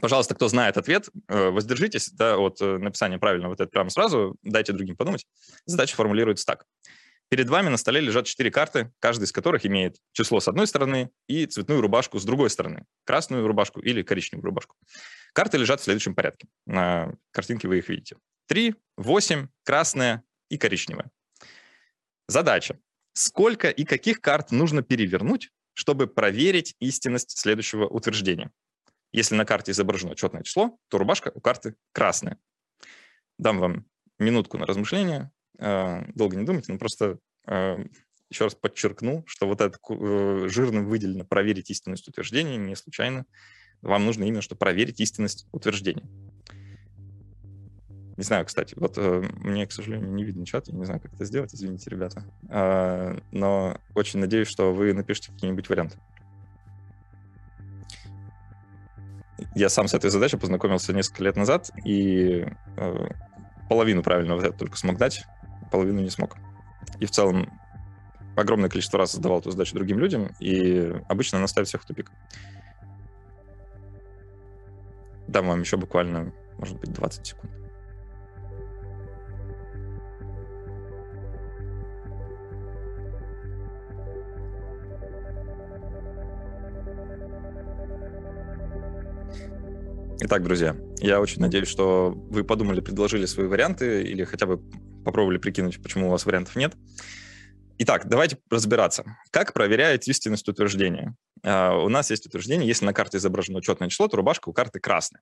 Пожалуйста, 0.00 0.34
кто 0.34 0.48
знает 0.48 0.76
ответ, 0.76 1.08
э, 1.28 1.50
воздержитесь 1.50 2.10
да, 2.10 2.36
от 2.36 2.60
э, 2.60 2.78
написания 2.78 3.18
правильного 3.18 3.54
ответа 3.54 3.70
прямо 3.70 3.90
сразу, 3.90 4.36
дайте 4.42 4.72
другим 4.72 4.96
подумать. 4.96 5.26
Задача 5.66 5.94
формулируется 5.94 6.44
так. 6.44 6.66
Перед 7.28 7.48
вами 7.48 7.68
на 7.68 7.76
столе 7.76 8.00
лежат 8.00 8.26
четыре 8.26 8.50
карты, 8.50 8.92
каждая 8.98 9.26
из 9.26 9.32
которых 9.32 9.64
имеет 9.66 9.96
число 10.12 10.40
с 10.40 10.48
одной 10.48 10.66
стороны 10.66 11.10
и 11.26 11.46
цветную 11.46 11.80
рубашку 11.80 12.18
с 12.18 12.24
другой 12.24 12.50
стороны, 12.50 12.84
красную 13.04 13.46
рубашку 13.46 13.80
или 13.80 14.02
коричневую 14.02 14.44
рубашку. 14.44 14.76
Карты 15.32 15.58
лежат 15.58 15.80
в 15.80 15.84
следующем 15.84 16.14
порядке. 16.14 16.48
На 16.66 17.14
картинке 17.30 17.66
вы 17.66 17.78
их 17.78 17.88
видите. 17.88 18.16
3, 18.48 18.74
8, 18.98 19.48
красная, 19.64 20.22
и 20.48 20.58
коричневая. 20.58 21.10
Задача. 22.28 22.78
Сколько 23.12 23.68
и 23.70 23.84
каких 23.84 24.20
карт 24.20 24.50
нужно 24.50 24.82
перевернуть, 24.82 25.50
чтобы 25.74 26.06
проверить 26.06 26.74
истинность 26.80 27.38
следующего 27.38 27.86
утверждения? 27.86 28.50
Если 29.14 29.36
на 29.36 29.44
карте 29.44 29.70
изображено 29.70 30.16
четное 30.16 30.42
число, 30.42 30.76
то 30.88 30.98
рубашка 30.98 31.30
у 31.36 31.40
карты 31.40 31.76
красная. 31.92 32.36
Дам 33.38 33.60
вам 33.60 33.86
минутку 34.18 34.58
на 34.58 34.66
размышление. 34.66 35.30
А, 35.56 36.04
долго 36.16 36.34
не 36.34 36.44
думайте, 36.44 36.72
но 36.72 36.80
просто 36.80 37.20
а, 37.46 37.78
еще 38.28 38.42
раз 38.42 38.56
подчеркну, 38.56 39.22
что 39.28 39.46
вот 39.46 39.60
это 39.60 39.78
э, 39.88 40.48
жирным 40.48 40.86
выделено 40.86 41.24
проверить 41.24 41.70
истинность 41.70 42.08
утверждения 42.08 42.56
не 42.56 42.74
случайно. 42.74 43.24
Вам 43.82 44.04
нужно 44.04 44.24
именно, 44.24 44.42
что 44.42 44.56
проверить 44.56 44.98
истинность 44.98 45.46
утверждения. 45.52 46.08
Не 48.16 48.24
знаю, 48.24 48.46
кстати, 48.46 48.74
вот 48.76 48.94
э, 48.96 49.22
мне, 49.38 49.64
к 49.68 49.70
сожалению, 49.70 50.12
не 50.12 50.24
видно 50.24 50.44
чат, 50.44 50.66
я 50.66 50.74
не 50.74 50.86
знаю, 50.86 51.00
как 51.00 51.14
это 51.14 51.24
сделать, 51.24 51.54
извините, 51.54 51.88
ребята. 51.88 52.24
Э, 52.48 53.16
но 53.30 53.80
очень 53.94 54.18
надеюсь, 54.18 54.48
что 54.48 54.74
вы 54.74 54.92
напишите 54.92 55.30
какие-нибудь 55.30 55.68
варианты. 55.68 55.98
Я 59.54 59.68
сам 59.68 59.86
с 59.86 59.94
этой 59.94 60.10
задачей 60.10 60.36
познакомился 60.36 60.92
несколько 60.92 61.24
лет 61.24 61.36
назад, 61.36 61.70
и 61.84 62.46
э, 62.76 63.08
половину 63.68 64.02
правильного 64.02 64.40
ответа 64.40 64.58
только 64.58 64.76
смог 64.76 64.96
дать, 64.98 65.24
половину 65.70 66.00
не 66.00 66.10
смог. 66.10 66.36
И 66.98 67.06
в 67.06 67.10
целом 67.10 67.48
огромное 68.36 68.68
количество 68.68 68.98
раз 68.98 69.12
задавал 69.12 69.40
эту 69.40 69.52
задачу 69.52 69.74
другим 69.74 69.98
людям, 69.98 70.30
и 70.40 70.92
обычно 71.08 71.38
она 71.38 71.46
ставит 71.46 71.68
всех 71.68 71.82
в 71.82 71.86
тупик. 71.86 72.10
Дам 75.28 75.46
вам 75.46 75.60
еще 75.60 75.76
буквально, 75.76 76.32
может 76.58 76.78
быть, 76.78 76.92
20 76.92 77.26
секунд. 77.26 77.52
Итак, 90.26 90.42
друзья, 90.42 90.74
я 91.00 91.20
очень 91.20 91.42
надеюсь, 91.42 91.68
что 91.68 92.10
вы 92.30 92.44
подумали, 92.44 92.80
предложили 92.80 93.26
свои 93.26 93.46
варианты 93.46 94.04
или 94.04 94.24
хотя 94.24 94.46
бы 94.46 94.56
попробовали 95.04 95.36
прикинуть, 95.36 95.82
почему 95.82 96.08
у 96.08 96.10
вас 96.10 96.24
вариантов 96.24 96.56
нет. 96.56 96.72
Итак, 97.76 98.08
давайте 98.08 98.38
разбираться. 98.48 99.04
Как 99.30 99.52
проверяет 99.52 100.08
истинность 100.08 100.48
утверждения? 100.48 101.14
Uh, 101.44 101.84
у 101.84 101.88
нас 101.90 102.10
есть 102.10 102.24
утверждение, 102.26 102.66
если 102.66 102.86
на 102.86 102.94
карте 102.94 103.18
изображено 103.18 103.60
четное 103.60 103.90
число, 103.90 104.08
то 104.08 104.16
рубашка 104.16 104.48
у 104.48 104.54
карты 104.54 104.80
красная. 104.80 105.20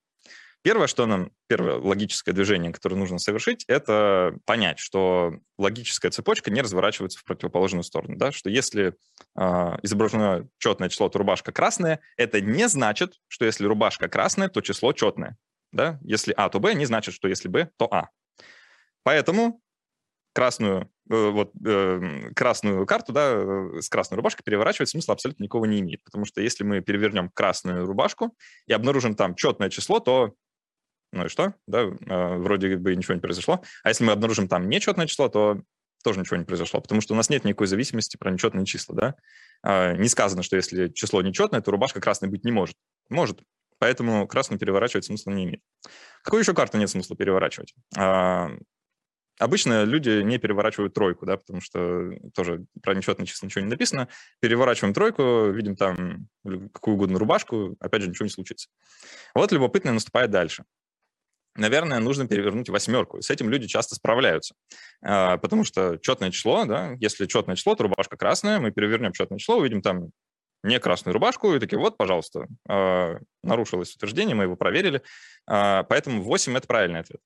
Первое, 0.62 0.86
что 0.86 1.06
нам, 1.06 1.32
первое 1.48 1.78
логическое 1.78 2.32
движение, 2.32 2.72
которое 2.72 2.94
нужно 2.94 3.18
совершить, 3.18 3.64
это 3.66 4.38
понять, 4.44 4.78
что 4.78 5.34
логическая 5.58 6.12
цепочка 6.12 6.52
не 6.52 6.62
разворачивается 6.62 7.18
в 7.18 7.24
противоположную 7.24 7.82
сторону. 7.82 8.16
Да? 8.16 8.30
Что 8.30 8.48
если 8.48 8.94
э, 9.36 9.42
изображено 9.82 10.48
четное 10.58 10.88
число, 10.88 11.08
то 11.08 11.18
рубашка 11.18 11.50
красная, 11.50 11.98
это 12.16 12.40
не 12.40 12.68
значит, 12.68 13.14
что 13.26 13.44
если 13.44 13.66
рубашка 13.66 14.08
красная, 14.08 14.48
то 14.48 14.60
число 14.60 14.92
четное. 14.92 15.36
Да? 15.72 15.98
Если 16.02 16.32
А, 16.36 16.48
то 16.48 16.60
Б, 16.60 16.74
не 16.74 16.84
значит, 16.84 17.14
что 17.14 17.26
если 17.26 17.48
Б, 17.48 17.70
то 17.76 17.92
А. 17.92 18.10
Поэтому 19.02 19.60
красную 20.32 20.88
вот 21.12 21.52
красную 22.34 22.86
карту, 22.86 23.12
да, 23.12 23.80
с 23.80 23.88
красной 23.88 24.16
рубашкой 24.16 24.42
переворачивать 24.44 24.88
смысла 24.88 25.14
абсолютно 25.14 25.44
никого 25.44 25.66
не 25.66 25.80
имеет. 25.80 26.02
Потому 26.04 26.24
что 26.24 26.40
если 26.40 26.64
мы 26.64 26.80
перевернем 26.80 27.30
красную 27.30 27.86
рубашку 27.86 28.36
и 28.66 28.72
обнаружим 28.72 29.14
там 29.14 29.34
четное 29.34 29.70
число, 29.70 30.00
то 30.00 30.34
ну 31.12 31.26
и 31.26 31.28
что? 31.28 31.54
Да, 31.66 31.84
вроде 31.86 32.76
бы 32.76 32.96
ничего 32.96 33.14
не 33.14 33.20
произошло. 33.20 33.62
А 33.84 33.90
если 33.90 34.02
мы 34.02 34.12
обнаружим 34.12 34.48
там 34.48 34.68
нечетное 34.68 35.06
число, 35.06 35.28
то 35.28 35.60
тоже 36.02 36.20
ничего 36.20 36.36
не 36.36 36.44
произошло, 36.44 36.80
потому 36.80 37.00
что 37.00 37.14
у 37.14 37.16
нас 37.16 37.30
нет 37.30 37.44
никакой 37.44 37.66
зависимости 37.66 38.16
про 38.16 38.30
нечетные 38.30 38.66
числа, 38.66 38.94
да. 38.94 39.14
А, 39.62 39.92
не 39.94 40.08
сказано, 40.08 40.42
что 40.42 40.56
если 40.56 40.88
число 40.88 41.22
нечетное, 41.22 41.60
то 41.60 41.70
рубашка 41.70 42.00
красной 42.00 42.28
быть 42.28 42.44
не 42.44 42.50
может. 42.50 42.76
Может. 43.08 43.40
Поэтому 43.78 44.26
красную 44.26 44.58
переворачивать 44.58 45.04
смысла 45.04 45.32
не 45.32 45.44
имеет. 45.44 45.60
Какую 46.22 46.40
еще 46.40 46.54
карту 46.54 46.78
нет 46.78 46.88
смысла 46.88 47.16
переворачивать? 47.16 47.74
Обычно 49.38 49.84
люди 49.84 50.22
не 50.22 50.38
переворачивают 50.38 50.94
тройку, 50.94 51.26
да, 51.26 51.36
потому 51.36 51.60
что 51.60 52.10
тоже 52.34 52.64
про 52.82 52.94
нечетные 52.94 53.26
числа 53.26 53.46
ничего 53.46 53.64
не 53.64 53.70
написано. 53.70 54.08
Переворачиваем 54.40 54.94
тройку, 54.94 55.50
видим 55.50 55.74
там 55.74 56.28
какую 56.72 56.94
угодно 56.94 57.18
рубашку, 57.18 57.76
опять 57.80 58.02
же, 58.02 58.08
ничего 58.08 58.26
не 58.26 58.30
случится. 58.30 58.68
Вот 59.34 59.50
любопытное 59.52 59.92
наступает 59.92 60.30
дальше 60.30 60.64
наверное, 61.56 62.00
нужно 62.00 62.26
перевернуть 62.26 62.68
восьмерку. 62.68 63.20
с 63.20 63.30
этим 63.30 63.50
люди 63.50 63.66
часто 63.66 63.94
справляются. 63.94 64.54
А, 65.02 65.36
потому 65.38 65.64
что 65.64 65.98
четное 65.98 66.30
число, 66.30 66.64
да, 66.64 66.92
если 66.98 67.26
четное 67.26 67.56
число, 67.56 67.74
то 67.74 67.84
рубашка 67.84 68.16
красная, 68.16 68.58
мы 68.58 68.70
перевернем 68.70 69.12
четное 69.12 69.38
число, 69.38 69.58
увидим 69.58 69.82
там 69.82 70.10
не 70.62 70.78
красную 70.78 71.12
рубашку, 71.12 71.54
и 71.54 71.58
такие, 71.58 71.78
вот, 71.78 71.96
пожалуйста, 71.96 72.46
а, 72.68 73.18
нарушилось 73.42 73.94
утверждение, 73.94 74.34
мы 74.34 74.44
его 74.44 74.56
проверили. 74.56 75.02
А, 75.46 75.82
поэтому 75.84 76.22
8— 76.22 76.56
это 76.56 76.66
правильный 76.66 77.00
ответ. 77.00 77.20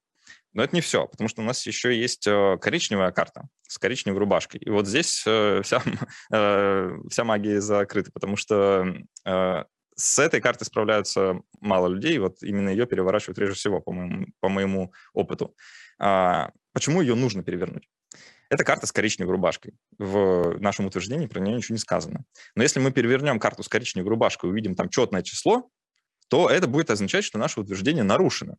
Но 0.57 0.65
это 0.65 0.75
не 0.75 0.81
все, 0.81 1.07
потому 1.07 1.29
что 1.29 1.43
у 1.43 1.45
нас 1.45 1.67
еще 1.67 1.95
есть 1.95 2.27
э, 2.27 2.57
коричневая 2.59 3.13
карта 3.13 3.47
с 3.69 3.77
коричневой 3.77 4.21
рубашкой. 4.21 4.59
И 4.59 4.71
вот 4.71 4.87
здесь 4.87 5.23
э, 5.27 5.61
вся, 5.63 5.83
э, 6.33 6.97
вся 7.11 7.25
магия 7.25 7.61
закрыта, 7.61 8.11
потому 8.11 8.37
что 8.37 8.87
с 9.99 10.19
этой 10.19 10.41
картой 10.41 10.67
справляются 10.67 11.41
мало 11.61 11.89
людей, 11.89 12.19
вот 12.19 12.43
именно 12.43 12.71
ее 12.71 12.87
переворачивают 12.87 13.39
реже 13.39 13.53
всего, 13.53 13.81
по 13.81 13.93
моему, 13.93 14.27
по 14.41 14.49
моему 14.49 14.93
опыту. 15.13 15.55
А, 15.99 16.51
почему 16.73 17.03
ее 17.03 17.15
нужно 17.15 17.43
перевернуть? 17.43 17.89
Это 18.51 18.63
карта 18.65 18.87
с 18.87 18.93
коричневой 18.93 19.33
рубашкой. 19.33 19.75
В 19.99 20.59
нашем 20.61 20.87
утверждении 20.87 21.27
про 21.27 21.41
нее 21.41 21.57
ничего 21.57 21.75
не 21.75 21.81
сказано. 21.81 22.25
Но 22.55 22.63
если 22.63 22.81
мы 22.81 22.93
перевернем 22.93 23.39
карту 23.41 23.63
с 23.63 23.69
коричневой 23.69 24.11
рубашкой 24.11 24.49
и 24.49 24.53
увидим 24.53 24.75
там 24.75 24.89
четное 24.91 25.23
число, 25.23 25.69
то 26.29 26.51
это 26.51 26.67
будет 26.67 26.91
означать, 26.91 27.25
что 27.25 27.39
наше 27.39 27.61
утверждение 27.61 28.05
нарушено. 28.05 28.57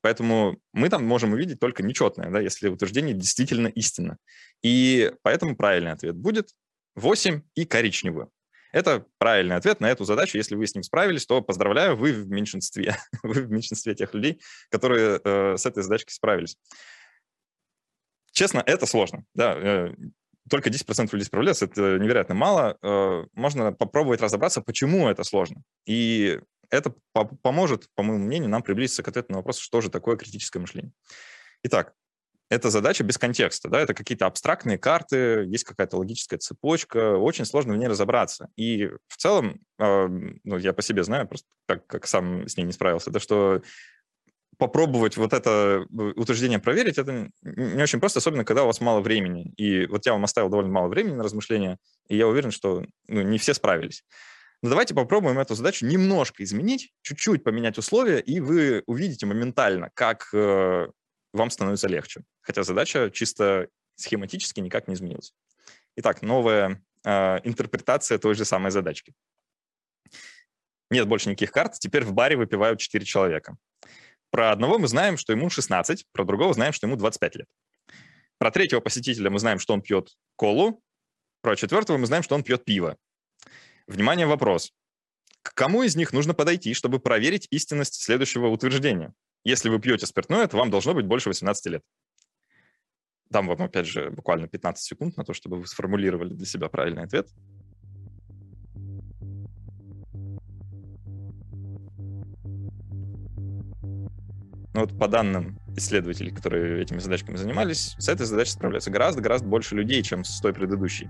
Поэтому 0.00 0.58
мы 0.72 0.88
там 0.88 1.04
можем 1.04 1.32
увидеть 1.32 1.60
только 1.60 1.82
нечетное, 1.82 2.30
да, 2.30 2.40
если 2.40 2.68
утверждение 2.68 3.14
действительно 3.14 3.68
истинно. 3.68 4.18
И 4.62 5.12
поэтому 5.22 5.56
правильный 5.56 5.92
ответ 5.92 6.16
будет 6.16 6.50
8 6.94 7.42
и 7.54 7.64
коричневую. 7.64 8.30
Это 8.72 9.06
правильный 9.18 9.56
ответ 9.56 9.80
на 9.80 9.90
эту 9.90 10.04
задачу. 10.04 10.36
Если 10.36 10.54
вы 10.54 10.66
с 10.66 10.74
ним 10.74 10.82
справились, 10.82 11.26
то 11.26 11.40
поздравляю, 11.40 11.96
вы 11.96 12.12
в 12.12 12.28
меньшинстве. 12.28 12.96
вы 13.22 13.42
в 13.42 13.50
меньшинстве 13.50 13.94
тех 13.94 14.12
людей, 14.14 14.40
которые 14.70 15.20
э, 15.24 15.56
с 15.56 15.64
этой 15.64 15.82
задачкой 15.82 16.12
справились. 16.12 16.56
Честно, 18.32 18.62
это 18.64 18.86
сложно. 18.86 19.24
Да, 19.34 19.54
э, 19.56 19.94
только 20.50 20.70
10% 20.70 21.08
людей 21.12 21.24
справляются, 21.24 21.64
это 21.64 21.98
невероятно 21.98 22.34
мало. 22.34 22.76
Э, 22.82 23.24
можно 23.32 23.72
попробовать 23.72 24.20
разобраться, 24.20 24.60
почему 24.60 25.08
это 25.08 25.24
сложно. 25.24 25.62
И 25.86 26.38
это 26.70 26.94
по 27.12 27.24
поможет, 27.24 27.86
по 27.94 28.02
моему 28.02 28.24
мнению, 28.24 28.50
нам 28.50 28.62
приблизиться 28.62 29.02
к 29.02 29.08
ответу 29.08 29.32
на 29.32 29.38
вопрос, 29.38 29.58
что 29.58 29.80
же 29.80 29.90
такое 29.90 30.16
критическое 30.16 30.58
мышление. 30.58 30.92
Итак, 31.62 31.94
это 32.50 32.70
задача 32.70 33.04
без 33.04 33.18
контекста, 33.18 33.68
да, 33.68 33.80
это 33.80 33.92
какие-то 33.92 34.26
абстрактные 34.26 34.78
карты, 34.78 35.44
есть 35.48 35.64
какая-то 35.64 35.98
логическая 35.98 36.38
цепочка, 36.38 37.16
очень 37.16 37.44
сложно 37.44 37.74
в 37.74 37.76
ней 37.76 37.88
разобраться. 37.88 38.48
И 38.56 38.86
в 39.06 39.16
целом, 39.16 39.60
э, 39.78 40.06
ну, 40.08 40.56
я 40.56 40.72
по 40.72 40.80
себе 40.80 41.04
знаю, 41.04 41.28
просто 41.28 41.46
так 41.66 41.86
как 41.86 42.06
сам 42.06 42.48
с 42.48 42.56
ней 42.56 42.64
не 42.64 42.72
справился, 42.72 43.10
да, 43.10 43.20
что 43.20 43.62
попробовать 44.56 45.16
вот 45.16 45.34
это 45.34 45.86
э, 45.90 46.02
утверждение 46.16 46.58
проверить, 46.58 46.96
это 46.96 47.30
не 47.42 47.82
очень 47.82 48.00
просто, 48.00 48.18
особенно 48.18 48.44
когда 48.44 48.64
у 48.64 48.66
вас 48.66 48.80
мало 48.80 49.00
времени. 49.00 49.52
И 49.56 49.86
вот 49.86 50.06
я 50.06 50.12
вам 50.12 50.24
оставил 50.24 50.48
довольно 50.48 50.72
мало 50.72 50.88
времени 50.88 51.14
на 51.14 51.24
размышления, 51.24 51.78
и 52.08 52.16
я 52.16 52.26
уверен, 52.26 52.50
что 52.50 52.84
ну, 53.08 53.22
не 53.22 53.36
все 53.38 53.52
справились. 53.52 54.04
Но 54.62 54.70
давайте 54.70 54.94
попробуем 54.94 55.38
эту 55.38 55.54
задачу 55.54 55.86
немножко 55.86 56.42
изменить, 56.42 56.92
чуть-чуть 57.02 57.44
поменять 57.44 57.78
условия, 57.78 58.18
и 58.18 58.40
вы 58.40 58.82
увидите 58.86 59.24
моментально, 59.24 59.90
как 59.94 60.28
э, 60.34 60.88
вам 61.32 61.50
становится 61.50 61.86
легче. 61.86 62.22
Хотя 62.40 62.64
задача 62.64 63.10
чисто 63.10 63.68
схематически 63.94 64.60
никак 64.60 64.88
не 64.88 64.94
изменилась. 64.94 65.32
Итак, 65.96 66.22
новая 66.22 66.82
э, 67.04 67.38
интерпретация 67.44 68.18
той 68.18 68.34
же 68.34 68.44
самой 68.44 68.72
задачки. 68.72 69.14
Нет 70.90 71.06
больше 71.06 71.28
никаких 71.28 71.52
карт, 71.52 71.74
теперь 71.78 72.04
в 72.04 72.12
баре 72.12 72.36
выпивают 72.36 72.80
4 72.80 73.04
человека. 73.04 73.56
Про 74.30 74.50
одного 74.50 74.78
мы 74.78 74.88
знаем, 74.88 75.16
что 75.16 75.32
ему 75.32 75.50
16, 75.50 76.06
про 76.12 76.24
другого 76.24 76.52
знаем, 76.52 76.72
что 76.72 76.86
ему 76.86 76.96
25 76.96 77.36
лет. 77.36 77.46
Про 78.38 78.50
третьего 78.50 78.80
посетителя 78.80 79.30
мы 79.30 79.38
знаем, 79.38 79.58
что 79.58 79.72
он 79.74 79.82
пьет 79.82 80.10
колу, 80.36 80.82
про 81.42 81.56
четвертого 81.56 81.96
мы 81.96 82.06
знаем, 82.06 82.22
что 82.22 82.34
он 82.34 82.42
пьет 82.42 82.64
пиво. 82.64 82.96
Внимание, 83.88 84.26
вопрос. 84.26 84.74
К 85.42 85.54
кому 85.54 85.82
из 85.82 85.96
них 85.96 86.12
нужно 86.12 86.34
подойти, 86.34 86.74
чтобы 86.74 87.00
проверить 87.00 87.48
истинность 87.50 87.94
следующего 87.94 88.48
утверждения? 88.48 89.14
Если 89.44 89.70
вы 89.70 89.80
пьете 89.80 90.06
спиртное, 90.06 90.46
то 90.46 90.58
вам 90.58 90.70
должно 90.70 90.92
быть 90.92 91.06
больше 91.06 91.30
18 91.30 91.66
лет. 91.66 91.82
Дам 93.30 93.46
вам, 93.46 93.62
опять 93.62 93.86
же, 93.86 94.10
буквально 94.10 94.46
15 94.46 94.84
секунд 94.84 95.16
на 95.16 95.24
то, 95.24 95.32
чтобы 95.32 95.58
вы 95.58 95.66
сформулировали 95.66 96.34
для 96.34 96.44
себя 96.44 96.68
правильный 96.68 97.04
ответ. 97.04 97.28
Ну 104.74 104.80
вот 104.82 104.98
по 104.98 105.08
данным 105.08 105.58
исследователей, 105.76 106.30
которые 106.30 106.82
этими 106.82 106.98
задачками 106.98 107.36
занимались, 107.36 107.94
с 107.98 108.08
этой 108.10 108.26
задачей 108.26 108.52
справляются 108.52 108.90
гораздо-гораздо 108.90 109.48
больше 109.48 109.74
людей, 109.74 110.02
чем 110.02 110.24
с 110.24 110.40
той 110.40 110.52
предыдущей. 110.52 111.08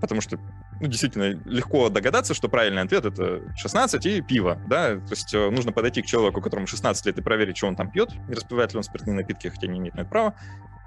Потому 0.00 0.22
что 0.22 0.40
ну, 0.80 0.86
действительно, 0.86 1.38
легко 1.44 1.90
догадаться, 1.90 2.32
что 2.32 2.48
правильный 2.48 2.82
ответ— 2.82 3.04
это 3.06 3.42
16 3.56 4.06
и 4.06 4.20
пиво, 4.22 4.58
да, 4.66 4.96
то 4.96 5.10
есть 5.10 5.34
э, 5.34 5.50
нужно 5.50 5.72
подойти 5.72 6.00
к 6.00 6.06
человеку, 6.06 6.40
которому 6.40 6.66
16 6.66 7.06
лет, 7.06 7.18
и 7.18 7.22
проверить, 7.22 7.58
что 7.58 7.66
он 7.66 7.76
там 7.76 7.90
пьет, 7.90 8.10
не 8.28 8.34
распивает 8.34 8.72
ли 8.72 8.78
он 8.78 8.82
спиртные 8.82 9.14
напитки, 9.14 9.48
хотя 9.48 9.66
не 9.66 9.78
имеет 9.78 9.94
на 9.94 10.00
это 10.00 10.10
права, 10.10 10.34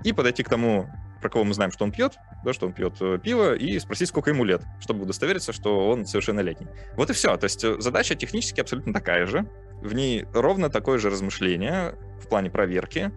и 0.04 0.12
подойти 0.12 0.42
к 0.42 0.50
тому, 0.50 0.90
про 1.22 1.30
кого 1.30 1.44
мы 1.44 1.54
знаем, 1.54 1.72
что 1.72 1.86
он 1.86 1.92
пьет, 1.92 2.18
да, 2.44 2.54
что 2.54 2.66
он 2.66 2.74
пьет 2.74 2.96
э, 3.02 3.20
пиво, 3.24 3.54
и 3.54 3.78
спросить, 3.78 4.10
сколько 4.10 4.32
ему 4.32 4.44
лет, 4.44 4.64
чтобы 4.80 5.04
удостовериться, 5.04 5.54
что 5.54 5.88
он 5.88 6.06
совершеннолетний. 6.06 6.68
Вот 6.98 7.12
и 7.12 7.14
все. 7.14 7.38
То 7.38 7.46
есть 7.46 7.64
э, 7.64 7.80
задача 7.80 8.16
технически 8.16 8.62
абсолютно 8.62 8.94
такая 8.94 9.28
же, 9.28 9.48
в 9.82 9.94
ней 9.94 10.26
ровно 10.34 10.70
такое 10.70 10.98
же 10.98 11.10
размышление 11.10 11.96
в 12.20 12.28
плане 12.28 12.50
проверки, 12.50 13.12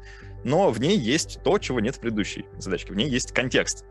но 0.44 0.70
в 0.70 0.78
ней 0.78 0.98
есть 0.98 1.40
то, 1.42 1.58
чего 1.58 1.80
нет 1.80 1.96
в 1.96 2.00
предыдущей 2.00 2.44
задачке. 2.58 2.92
В 2.92 2.96
ней 2.96 3.08
есть 3.08 3.32
контекст. 3.32 3.84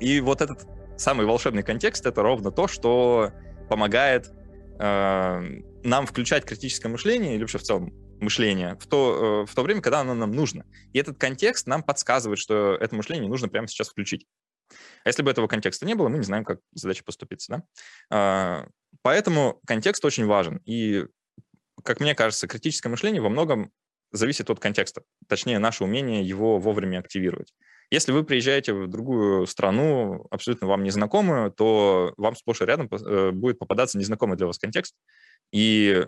И 0.00 0.20
вот 0.20 0.40
этот 0.40 0.66
самый 1.00 1.26
волшебный 1.26 1.62
контекст— 1.62 2.06
это 2.06 2.22
ровно 2.22 2.50
то, 2.50 2.68
что 2.68 3.32
помогает 3.68 4.30
э, 4.78 5.60
нам 5.82 6.06
включать 6.06 6.44
критическое 6.44 6.88
мышление, 6.88 7.34
или 7.34 7.40
вообще 7.40 7.58
в 7.58 7.62
целом 7.62 7.92
мышление, 8.20 8.76
в 8.78 8.86
то, 8.86 9.44
э, 9.44 9.50
в 9.50 9.54
то 9.54 9.62
время, 9.62 9.80
когда 9.80 10.00
оно 10.00 10.14
нам 10.14 10.32
нужно. 10.32 10.66
И 10.92 10.98
этот 10.98 11.18
контекст 11.18 11.66
нам 11.66 11.82
подсказывает, 11.82 12.38
что 12.38 12.74
это 12.74 12.94
мышление 12.94 13.28
нужно 13.28 13.48
прямо 13.48 13.66
сейчас 13.66 13.88
включить. 13.88 14.26
А 15.04 15.08
если 15.08 15.22
бы 15.22 15.30
этого 15.30 15.48
контекста 15.48 15.86
не 15.86 15.94
было, 15.94 16.08
мы 16.08 16.18
не 16.18 16.24
знаем, 16.24 16.44
как 16.44 16.60
задача 16.72 17.02
поступиться. 17.02 17.64
Да? 18.10 18.64
Э, 18.64 18.68
поэтому 19.02 19.60
контекст 19.66 20.04
очень 20.04 20.26
важен. 20.26 20.60
И, 20.66 21.06
как 21.82 22.00
мне 22.00 22.14
кажется, 22.14 22.46
критическое 22.46 22.90
мышление 22.90 23.22
во 23.22 23.30
многом 23.30 23.72
зависит 24.12 24.50
от 24.50 24.60
контекста, 24.60 25.02
точнее, 25.28 25.58
наше 25.58 25.84
умение 25.84 26.22
его 26.22 26.58
вовремя 26.58 26.98
активировать. 26.98 27.54
Если 27.90 28.12
вы 28.12 28.24
приезжаете 28.24 28.72
в 28.72 28.88
другую 28.88 29.46
страну, 29.46 30.26
абсолютно 30.30 30.68
вам 30.68 30.84
незнакомую, 30.84 31.50
то 31.50 32.14
вам 32.16 32.36
сплошь 32.36 32.60
и 32.60 32.64
рядом 32.64 32.88
э, 32.88 33.32
будет 33.32 33.58
попадаться 33.58 33.98
незнакомый 33.98 34.36
для 34.36 34.46
вас 34.46 34.58
контекст, 34.58 34.94
и 35.52 36.06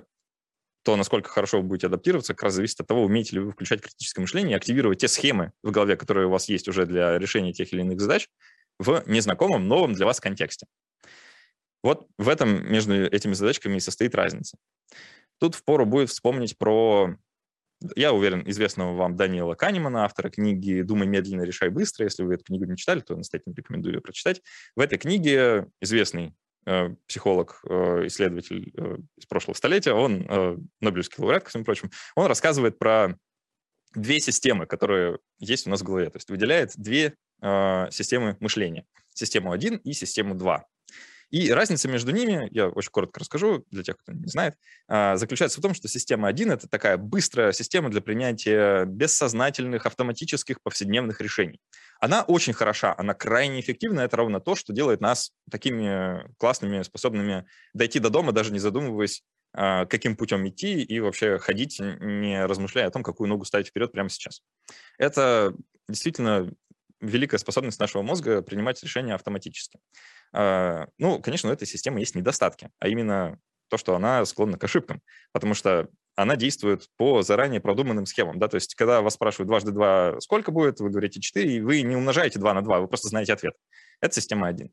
то, 0.84 0.96
насколько 0.96 1.28
хорошо 1.28 1.60
вы 1.60 1.64
будете 1.64 1.86
адаптироваться, 1.86 2.34
как 2.34 2.44
раз 2.44 2.54
зависит 2.54 2.80
от 2.80 2.86
того, 2.86 3.04
умеете 3.04 3.36
ли 3.36 3.40
вы 3.40 3.52
включать 3.52 3.80
критическое 3.80 4.20
мышление 4.20 4.52
и 4.52 4.56
активировать 4.56 5.00
те 5.00 5.08
схемы 5.08 5.52
в 5.62 5.70
голове, 5.70 5.96
которые 5.96 6.26
у 6.26 6.30
вас 6.30 6.48
есть 6.48 6.68
уже 6.68 6.86
для 6.86 7.18
решения 7.18 7.52
тех 7.52 7.72
или 7.72 7.80
иных 7.80 8.00
задач, 8.00 8.28
в 8.78 9.02
незнакомом, 9.06 9.68
новом 9.68 9.92
для 9.92 10.06
вас 10.06 10.20
контексте. 10.20 10.66
Вот 11.82 12.06
в 12.18 12.28
этом 12.28 12.70
между 12.70 12.94
этими 12.94 13.32
задачками 13.32 13.76
и 13.76 13.80
состоит 13.80 14.14
разница. 14.14 14.56
Тут 15.38 15.54
впору 15.54 15.84
будет 15.84 16.10
вспомнить 16.10 16.56
про 16.56 17.16
я 17.96 18.12
уверен, 18.12 18.42
известного 18.46 18.94
вам 18.94 19.16
Даниэла 19.16 19.54
Канемана, 19.54 20.04
автора 20.04 20.30
книги 20.30 20.82
«Думай 20.82 21.06
медленно, 21.06 21.42
решай 21.42 21.68
быстро». 21.68 22.04
Если 22.04 22.22
вы 22.22 22.34
эту 22.34 22.44
книгу 22.44 22.64
не 22.64 22.76
читали, 22.76 23.00
то 23.00 23.16
настоятельно 23.16 23.54
рекомендую 23.54 23.94
ее 23.94 24.00
прочитать. 24.00 24.42
В 24.76 24.80
этой 24.80 24.98
книге 24.98 25.68
известный 25.80 26.34
э, 26.66 26.90
психолог, 27.06 27.60
э, 27.68 28.06
исследователь 28.06 28.72
э, 28.76 28.98
из 29.16 29.26
прошлого 29.26 29.54
столетия, 29.54 29.92
он 29.92 30.66
Нобелевский 30.80 31.22
лауреат, 31.22 31.44
ко 31.44 31.50
всему 31.50 31.64
прочему, 31.64 31.90
он 32.14 32.26
рассказывает 32.26 32.78
про 32.78 33.16
две 33.94 34.20
системы, 34.20 34.66
которые 34.66 35.18
есть 35.38 35.66
у 35.66 35.70
нас 35.70 35.80
в 35.80 35.84
голове. 35.84 36.10
То 36.10 36.16
есть 36.16 36.30
выделяет 36.30 36.72
две 36.76 37.14
системы 37.90 38.36
мышления. 38.38 38.86
Систему 39.14 39.50
1 39.50 39.78
и 39.78 39.92
систему 39.92 40.34
2. 40.34 40.64
И 41.32 41.50
разница 41.50 41.88
между 41.88 42.12
ними, 42.12 42.46
я 42.50 42.68
очень 42.68 42.90
коротко 42.90 43.20
расскажу 43.20 43.64
для 43.70 43.82
тех, 43.82 43.96
кто 43.96 44.12
не 44.12 44.28
знает, 44.28 44.54
а, 44.86 45.16
заключается 45.16 45.60
в 45.60 45.62
том, 45.62 45.72
что 45.72 45.88
система 45.88 46.28
1— 46.28 46.50
это 46.52 46.68
такая 46.68 46.98
быстрая 46.98 47.52
система 47.52 47.88
для 47.88 48.02
принятия 48.02 48.84
бессознательных 48.84 49.86
автоматических 49.86 50.60
повседневных 50.62 51.22
решений. 51.22 51.58
Она 52.00 52.22
очень 52.22 52.52
хороша, 52.52 52.94
она 52.98 53.14
крайне 53.14 53.60
эффективна, 53.60 54.00
это 54.00 54.18
ровно 54.18 54.40
то, 54.40 54.54
что 54.54 54.74
делает 54.74 55.00
нас 55.00 55.32
такими 55.50 56.22
классными, 56.36 56.82
способными 56.82 57.46
дойти 57.72 57.98
до 57.98 58.10
дома, 58.10 58.32
даже 58.32 58.52
не 58.52 58.58
задумываясь, 58.58 59.22
а, 59.54 59.86
каким 59.86 60.16
путем 60.16 60.46
идти 60.46 60.82
и 60.82 61.00
вообще 61.00 61.38
ходить, 61.38 61.80
не 61.80 62.44
размышляя 62.44 62.88
о 62.88 62.90
том, 62.90 63.02
какую 63.02 63.28
ногу 63.28 63.46
ставить 63.46 63.68
вперед 63.68 63.90
прямо 63.90 64.10
сейчас. 64.10 64.42
Это 64.98 65.54
действительно 65.88 66.52
великая 67.02 67.38
способность 67.38 67.80
нашего 67.80 68.02
мозга 68.02 68.42
принимать 68.42 68.82
решения 68.82 69.14
автоматически. 69.14 69.80
А, 70.32 70.86
ну, 70.98 71.20
конечно, 71.20 71.50
у 71.50 71.52
этой 71.52 71.66
системы 71.66 72.00
есть 72.00 72.14
недостатки, 72.14 72.70
а 72.78 72.88
именно 72.88 73.38
то, 73.68 73.78
что 73.78 73.94
она 73.94 74.24
склонна 74.24 74.58
к 74.58 74.64
ошибкам, 74.64 75.00
потому 75.32 75.54
что 75.54 75.88
она 76.14 76.36
действует 76.36 76.88
по 76.96 77.22
заранее 77.22 77.60
продуманным 77.60 78.06
схемам, 78.06 78.38
да, 78.38 78.48
то 78.48 78.56
есть 78.56 78.74
когда 78.74 79.00
вас 79.00 79.14
спрашивают 79.14 79.48
дважды 79.48 79.72
два 79.72 80.20
сколько 80.20 80.50
будет, 80.50 80.80
вы 80.80 80.90
говорите 80.90 81.20
4, 81.20 81.56
и 81.56 81.60
вы 81.60 81.82
не 81.82 81.96
умножаете 81.96 82.38
2 82.38 82.54
на 82.54 82.62
2, 82.62 82.80
вы 82.80 82.88
просто 82.88 83.08
знаете 83.08 83.32
ответ. 83.32 83.54
Это 84.00 84.14
система 84.14 84.48
1. 84.48 84.70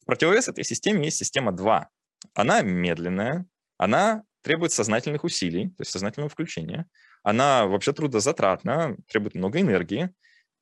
В 0.00 0.06
противовес 0.06 0.48
этой 0.48 0.64
системе 0.64 1.04
есть 1.06 1.18
система 1.18 1.52
2. 1.52 1.88
Она 2.34 2.62
медленная, 2.62 3.46
она 3.76 4.22
требует 4.42 4.72
сознательных 4.72 5.24
усилий, 5.24 5.70
то 5.70 5.80
есть 5.80 5.90
сознательного 5.90 6.30
включения. 6.30 6.86
Она 7.22 7.66
вообще 7.66 7.92
трудозатратна, 7.92 8.96
требует 9.08 9.34
много 9.34 9.60
энергии, 9.60 10.10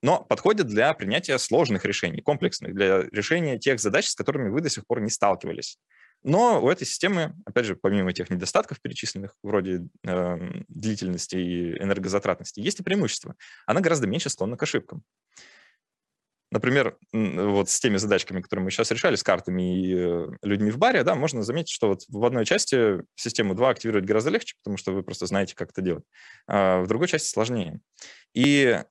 но 0.02 0.22
подходит 0.22 0.66
для 0.66 0.92
принятия 0.94 1.38
сложных 1.38 1.84
решений, 1.84 2.20
комплексных, 2.20 2.74
для 2.74 3.02
решения 3.10 3.58
тех 3.58 3.80
задач, 3.80 4.06
с 4.08 4.14
которыми 4.14 4.48
вы 4.50 4.60
до 4.60 4.70
сих 4.70 4.86
пор 4.86 5.00
не 5.00 5.10
сталкивались. 5.10 5.78
Но 6.24 6.62
у 6.62 6.68
этой 6.68 6.84
системы, 6.84 7.34
опять 7.44 7.66
же, 7.66 7.76
помимо 7.76 8.12
тех 8.12 8.28
недостатков 8.28 8.80
перечисленных, 8.80 9.34
вроде 9.42 9.86
э, 10.04 10.36
длительности 10.68 11.36
и 11.36 11.82
энергозатратности, 11.82 12.60
есть 12.60 12.80
и 12.80 12.82
преимущества. 12.82 13.36
Она 13.66 13.80
гораздо 13.80 14.08
меньше 14.08 14.28
склонна 14.28 14.56
к 14.56 14.62
ошибкам. 14.62 15.04
Например, 16.50 16.96
вот 17.12 17.68
с 17.68 17.78
теми 17.78 17.98
задачками, 17.98 18.40
которые 18.40 18.64
мы 18.64 18.70
сейчас 18.70 18.90
решали, 18.90 19.16
с 19.16 19.22
картами 19.22 19.80
и 19.80 19.94
э, 19.94 20.28
людьми 20.42 20.70
в 20.70 20.78
баре, 20.78 21.04
да, 21.04 21.14
можно 21.14 21.42
заметить, 21.42 21.70
что 21.70 21.88
вот 21.88 22.04
в 22.08 22.24
одной 22.24 22.46
части 22.46 23.02
систему 23.14 23.54
2 23.54 23.68
активировать 23.68 24.06
гораздо 24.06 24.30
легче, 24.30 24.54
потому 24.64 24.78
что 24.78 24.92
вы 24.92 25.02
просто 25.02 25.26
знаете, 25.26 25.54
как 25.54 25.70
это 25.70 25.82
делать, 25.82 26.04
а 26.46 26.80
в 26.80 26.88
другой 26.88 27.06
части 27.06 27.28
сложнее. 27.28 27.80
И 28.32 28.82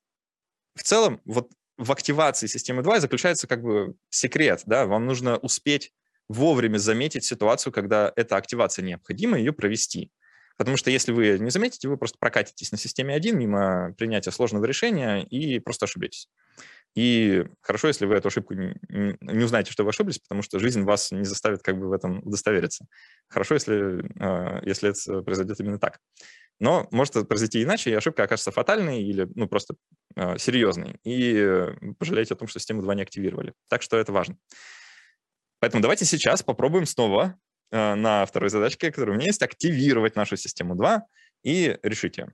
в 0.78 0.84
целом, 0.84 1.22
вот 1.26 1.50
в 1.78 1.92
активации 1.92 2.48
системы 2.48 2.82
2 2.82 3.00
заключается 3.00 3.48
как 3.48 3.62
бы 3.62 3.96
секрет, 4.10 4.64
да, 4.66 4.86
вам 4.86 5.06
нужно 5.06 5.38
успеть 5.38 5.92
вовремя 6.28 6.78
заметить 6.78 7.24
ситуацию, 7.24 7.72
когда 7.72 8.12
эта 8.16 8.36
активация 8.36 8.84
необходима, 8.84 9.38
ее 9.38 9.54
провести. 9.54 10.12
Потому 10.58 10.76
что 10.76 10.90
если 10.90 11.12
вы 11.12 11.38
не 11.40 11.52
заметите, 11.52 11.88
вы 11.88 11.98
просто 11.98 12.18
прокатитесь 12.20 12.72
на 12.72 12.80
системе 12.80 13.14
1 13.14 13.38
мимо 13.38 13.94
принятия 13.98 14.32
сложного 14.32 14.66
решения 14.66 15.24
и 15.24 15.60
просто 15.60 15.86
ошибетесь. 15.86 16.28
И 16.96 17.46
хорошо, 17.62 17.90
если 17.90 18.08
вы 18.08 18.16
эту 18.16 18.30
ошибку 18.30 18.56
не, 18.56 18.76
не 18.90 19.44
узнаете, 19.44 19.72
что 19.72 19.84
вы 19.84 19.90
ошиблись, 19.90 20.18
потому 20.18 20.42
что 20.42 20.58
жизнь 20.58 20.82
вас 20.82 21.12
не 21.12 21.26
заставит 21.26 21.62
как 21.62 21.78
бы 21.78 21.88
в 21.88 21.92
этом 21.92 22.26
удостовериться. 22.26 22.88
Хорошо, 23.28 23.54
если, 23.54 24.04
а, 24.20 24.60
если 24.64 24.90
это 24.90 25.22
произойдет 25.22 25.60
именно 25.60 25.78
так. 25.78 26.00
Но 26.60 26.88
может 26.92 27.28
произойти 27.28 27.64
иначе, 27.64 27.92
и 27.92 27.94
ошибка 27.94 28.24
окажется 28.24 28.52
фатальной 28.52 29.04
или 29.04 29.28
ну, 29.36 29.48
просто 29.48 29.76
э, 30.16 30.38
серьезной, 30.38 31.00
и 31.04 31.68
пожалеете 32.00 32.34
о 32.34 32.38
том, 32.38 32.48
что 32.48 32.60
систему 32.60 32.82
2 32.82 32.96
не 32.96 33.04
активировали. 33.04 33.54
Так 33.70 33.82
что 33.82 33.98
это 33.98 34.12
важно. 34.12 34.38
Поэтому 35.60 35.82
давайте 35.82 36.06
сейчас 36.06 36.44
попробуем 36.44 36.86
снова 36.86 37.40
э, 37.72 37.96
на 37.96 38.26
второй 38.26 38.50
задачке, 38.50 38.92
которая 38.92 39.16
у 39.16 39.18
меня 39.18 39.28
есть, 39.28 39.44
активировать 39.44 40.16
нашу 40.16 40.36
систему 40.38 40.76
2 40.76 41.04
и 41.44 41.78
решить 41.84 42.18
ее. 42.18 42.34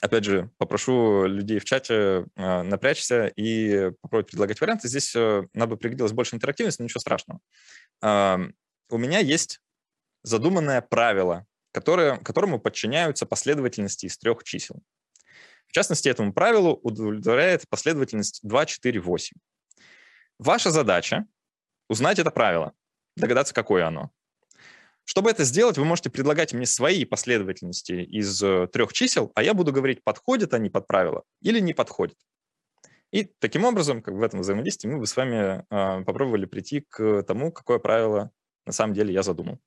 Опять 0.00 0.24
же, 0.24 0.50
попрошу 0.58 1.24
людей 1.24 1.58
в 1.58 1.64
чате 1.64 2.26
э, 2.36 2.62
напрячься 2.62 3.26
и 3.26 3.90
попробовать 4.00 4.28
предлагать 4.28 4.60
варианты. 4.60 4.88
Здесь 4.88 5.14
э, 5.16 5.46
нам 5.54 5.68
бы 5.68 5.76
пригодилось 5.76 6.12
больше 6.12 6.36
интерактивности, 6.36 6.80
но 6.80 6.84
ничего 6.84 7.00
страшного. 7.00 7.40
Э, 8.02 8.38
у 8.90 8.96
меня 8.96 9.18
есть 9.18 9.60
задуманное 10.22 10.82
правило 10.82 11.46
которые, 11.72 12.18
которому 12.18 12.58
подчиняются 12.58 13.26
последовательности 13.26 14.06
из 14.06 14.18
трех 14.18 14.44
чисел. 14.44 14.82
В 15.66 15.72
частности, 15.72 16.08
этому 16.08 16.32
правилу 16.32 16.80
удовлетворяет 16.82 17.68
последовательность 17.68 18.40
2, 18.42 18.66
4, 18.66 19.00
8. 19.00 19.36
Ваша 20.38 20.70
задача— 20.70 21.26
узнать 21.88 22.18
это 22.18 22.30
правило, 22.30 22.72
догадаться, 23.16 23.52
какое 23.54 23.86
оно. 23.86 24.10
Чтобы 25.04 25.30
это 25.30 25.44
сделать, 25.44 25.78
вы 25.78 25.84
можете 25.84 26.10
предлагать 26.10 26.52
мне 26.52 26.66
свои 26.66 27.04
последовательности 27.04 27.92
из 27.92 28.42
э, 28.42 28.66
трех 28.70 28.92
чисел, 28.92 29.32
а 29.34 29.42
я 29.42 29.54
буду 29.54 29.72
говорить, 29.72 30.04
подходят 30.04 30.52
они 30.52 30.68
под 30.68 30.86
правило 30.86 31.24
или 31.40 31.60
не 31.60 31.72
подходят. 31.72 32.18
И 33.10 33.24
таким 33.24 33.64
образом, 33.64 34.02
как 34.02 34.14
в 34.14 34.22
этом 34.22 34.40
взаимодействии, 34.40 34.88
мы 34.88 34.98
бы 34.98 35.06
с 35.06 35.16
вами 35.16 35.64
э, 35.70 36.04
попробовали 36.04 36.44
прийти 36.44 36.80
к 36.80 37.22
тому, 37.22 37.50
какое 37.52 37.78
правило 37.78 38.30
на 38.66 38.72
самом 38.72 38.92
деле 38.92 39.14
я 39.14 39.22
задумал. 39.22 39.58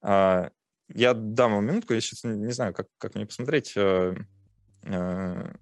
А, 0.00 0.50
я 0.94 1.14
дам 1.14 1.54
вам 1.54 1.66
минутку, 1.66 1.94
я 1.94 2.00
сейчас 2.00 2.24
не 2.24 2.52
знаю, 2.52 2.72
как, 2.74 2.86
как 2.98 3.14
мне 3.14 3.26
посмотреть. 3.26 3.72
Э, 3.76 4.14
э, 4.84 5.52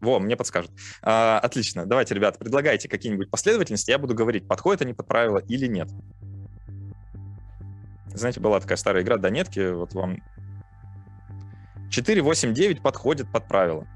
во, 0.00 0.18
мне 0.18 0.36
подскажут. 0.36 0.70
А, 1.02 1.38
отлично. 1.38 1.86
Давайте, 1.86 2.14
ребята, 2.14 2.38
предлагайте 2.38 2.88
какие-нибудь 2.88 3.30
последовательности. 3.30 3.90
Я 3.90 3.98
буду 3.98 4.14
говорить, 4.14 4.48
подходят 4.48 4.82
они 4.82 4.94
под 4.94 5.06
правила 5.06 5.38
или 5.38 5.66
нет. 5.66 5.88
Знаете, 8.06 8.40
была 8.40 8.60
такая 8.60 8.76
старая 8.76 9.02
игра 9.02 9.16
Донетки. 9.18 9.72
Вот 9.72 9.94
вам 9.94 10.22
4, 11.90 12.22
8, 12.22 12.54
9 12.54 12.82
подходит 12.82 13.30
под 13.30 13.46
правила. 13.46 13.86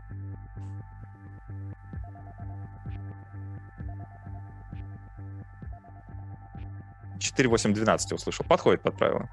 Четыре, 7.25 7.49
восемь, 7.49 7.73
двенадцать 7.73 8.13
услышал. 8.13 8.45
Подходит 8.45 8.83
под 8.83 8.99
правила. 8.99 9.31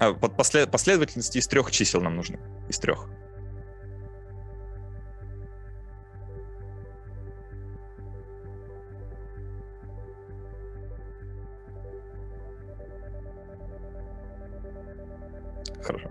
А, 0.00 0.14
под 0.14 0.34
послед... 0.34 0.70
последовательности 0.70 1.36
из 1.36 1.46
трех 1.46 1.70
чисел 1.70 2.00
нам 2.00 2.16
нужны. 2.16 2.40
Из 2.70 2.78
трех. 2.78 3.06
Хорошо. 15.82 16.10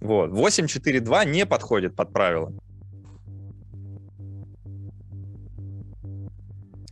Вот. 0.00 0.30
8.4.2 0.30 1.26
не 1.26 1.44
подходит 1.44 1.94
под 1.94 2.10
правило. 2.14 2.54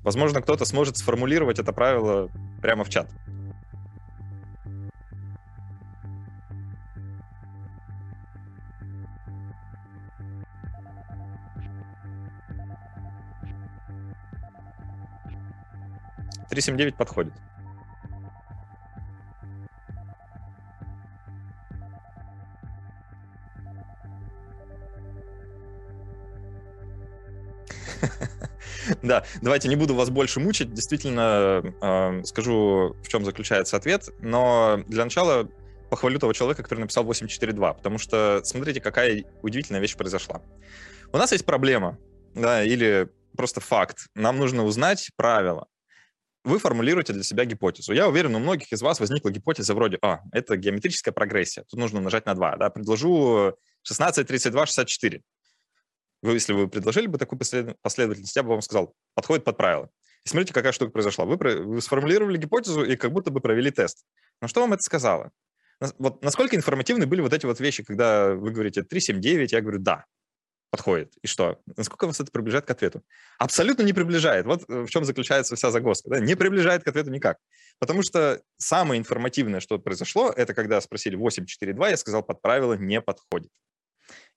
Возможно, 0.04 0.42
кто-то 0.42 0.66
сможет 0.66 0.98
сформулировать 0.98 1.58
это 1.58 1.72
правило 1.72 2.28
прямо 2.60 2.84
в 2.84 2.90
чат. 2.90 3.10
Три 16.50 16.60
семь 16.60 16.76
девять 16.76 16.96
подходит. 16.96 17.32
Да, 29.04 29.22
давайте 29.42 29.68
не 29.68 29.76
буду 29.76 29.94
вас 29.94 30.08
больше 30.08 30.40
мучить. 30.40 30.72
Действительно, 30.72 31.62
э, 31.82 32.24
скажу, 32.24 32.96
в 33.02 33.08
чем 33.08 33.24
заключается 33.24 33.76
ответ. 33.76 34.08
Но 34.20 34.82
для 34.88 35.04
начала 35.04 35.46
похвалю 35.90 36.18
того 36.18 36.32
человека, 36.32 36.62
который 36.62 36.80
написал 36.80 37.04
842, 37.04 37.74
потому 37.74 37.98
что 37.98 38.40
смотрите, 38.44 38.80
какая 38.80 39.24
удивительная 39.42 39.80
вещь 39.80 39.94
произошла. 39.94 40.40
У 41.12 41.18
нас 41.18 41.32
есть 41.32 41.44
проблема, 41.44 41.98
да, 42.34 42.64
или 42.64 43.08
просто 43.36 43.60
факт. 43.60 44.06
Нам 44.14 44.38
нужно 44.38 44.64
узнать 44.64 45.10
правила. 45.16 45.66
Вы 46.42 46.58
формулируете 46.58 47.12
для 47.12 47.22
себя 47.22 47.44
гипотезу. 47.44 47.92
Я 47.92 48.08
уверен, 48.08 48.34
у 48.34 48.38
многих 48.38 48.72
из 48.72 48.80
вас 48.80 49.00
возникла 49.00 49.30
гипотеза 49.30 49.74
вроде, 49.74 49.98
а, 50.02 50.20
это 50.32 50.56
геометрическая 50.56 51.12
прогрессия, 51.12 51.64
тут 51.68 51.78
нужно 51.78 52.00
нажать 52.00 52.26
на 52.26 52.34
2, 52.34 52.56
да, 52.56 52.70
предложу 52.70 53.54
16, 53.82 54.26
32, 54.26 54.66
64. 54.66 55.22
Вы, 56.24 56.32
если 56.32 56.54
вы 56.54 56.68
предложили 56.68 57.06
бы 57.06 57.18
такую 57.18 57.38
последовательность, 57.38 58.34
я 58.34 58.42
бы 58.42 58.48
вам 58.48 58.62
сказал, 58.62 58.94
подходит 59.14 59.44
под 59.44 59.58
правило. 59.58 59.90
И 60.24 60.28
смотрите, 60.30 60.54
какая 60.54 60.72
штука 60.72 60.90
произошла. 60.90 61.26
Вы, 61.26 61.36
вы 61.36 61.82
сформулировали 61.82 62.38
гипотезу 62.38 62.82
и 62.82 62.96
как 62.96 63.12
будто 63.12 63.30
бы 63.30 63.40
провели 63.40 63.70
тест. 63.70 64.06
Но 64.40 64.48
что 64.48 64.62
вам 64.62 64.72
это 64.72 64.82
сказало? 64.82 65.32
Вот 65.98 66.22
насколько 66.22 66.56
информативны 66.56 67.04
были 67.06 67.20
вот 67.20 67.34
эти 67.34 67.44
вот 67.44 67.60
вещи, 67.60 67.82
когда 67.82 68.32
вы 68.32 68.52
говорите 68.52 68.82
379, 68.82 69.52
я 69.52 69.60
говорю 69.60 69.80
«да» 69.80 70.06
подходит. 70.70 71.12
И 71.22 71.26
что? 71.26 71.60
Насколько 71.76 72.06
вас 72.06 72.18
это 72.20 72.32
приближает 72.32 72.64
к 72.64 72.70
ответу? 72.70 73.02
Абсолютно 73.38 73.82
не 73.82 73.92
приближает. 73.92 74.46
Вот 74.46 74.64
э, 74.68 74.80
в 74.80 74.88
чем 74.88 75.04
заключается 75.04 75.54
вся 75.54 75.70
загвоздка. 75.70 76.08
Да? 76.08 76.20
Не 76.20 76.36
приближает 76.36 76.82
к 76.82 76.88
ответу 76.88 77.10
никак. 77.10 77.36
Потому 77.78 78.02
что 78.02 78.40
самое 78.56 78.98
информативное, 78.98 79.60
что 79.60 79.78
произошло, 79.78 80.32
это 80.34 80.54
когда 80.54 80.80
спросили 80.80 81.16
8.4.2, 81.18 81.90
я 81.90 81.96
сказал, 81.96 82.24
под 82.24 82.40
правило 82.42 82.74
не 82.74 83.00
подходит. 83.00 83.50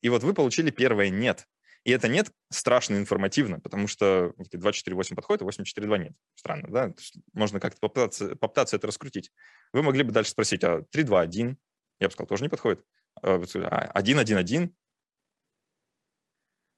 И 0.02 0.10
вот 0.10 0.24
вы 0.24 0.34
получили 0.34 0.70
первое 0.70 1.10
«нет». 1.10 1.48
И 1.84 1.92
это 1.92 2.08
нет 2.08 2.32
страшно 2.50 2.96
информативно, 2.96 3.60
потому 3.60 3.88
что 3.88 4.34
2.4.8 4.38 5.16
подходит, 5.16 5.42
а 5.42 5.46
8.4.2 5.46 5.98
нет. 5.98 6.14
Странно, 6.36 6.68
да? 6.70 6.94
Можно 7.34 7.60
как-то 7.60 7.80
попытаться, 7.80 8.36
попытаться 8.36 8.76
это 8.76 8.88
раскрутить. 8.88 9.32
Вы 9.74 9.84
могли 9.84 10.04
бы 10.04 10.12
дальше 10.12 10.32
спросить, 10.32 10.64
а 10.64 10.84
3.2.1? 10.94 11.56
Я 12.00 12.08
бы 12.08 12.12
сказал, 12.12 12.28
тоже 12.28 12.44
не 12.44 12.50
подходит. 12.50 12.84
1.1.1? 13.24 13.66
А 13.66 14.70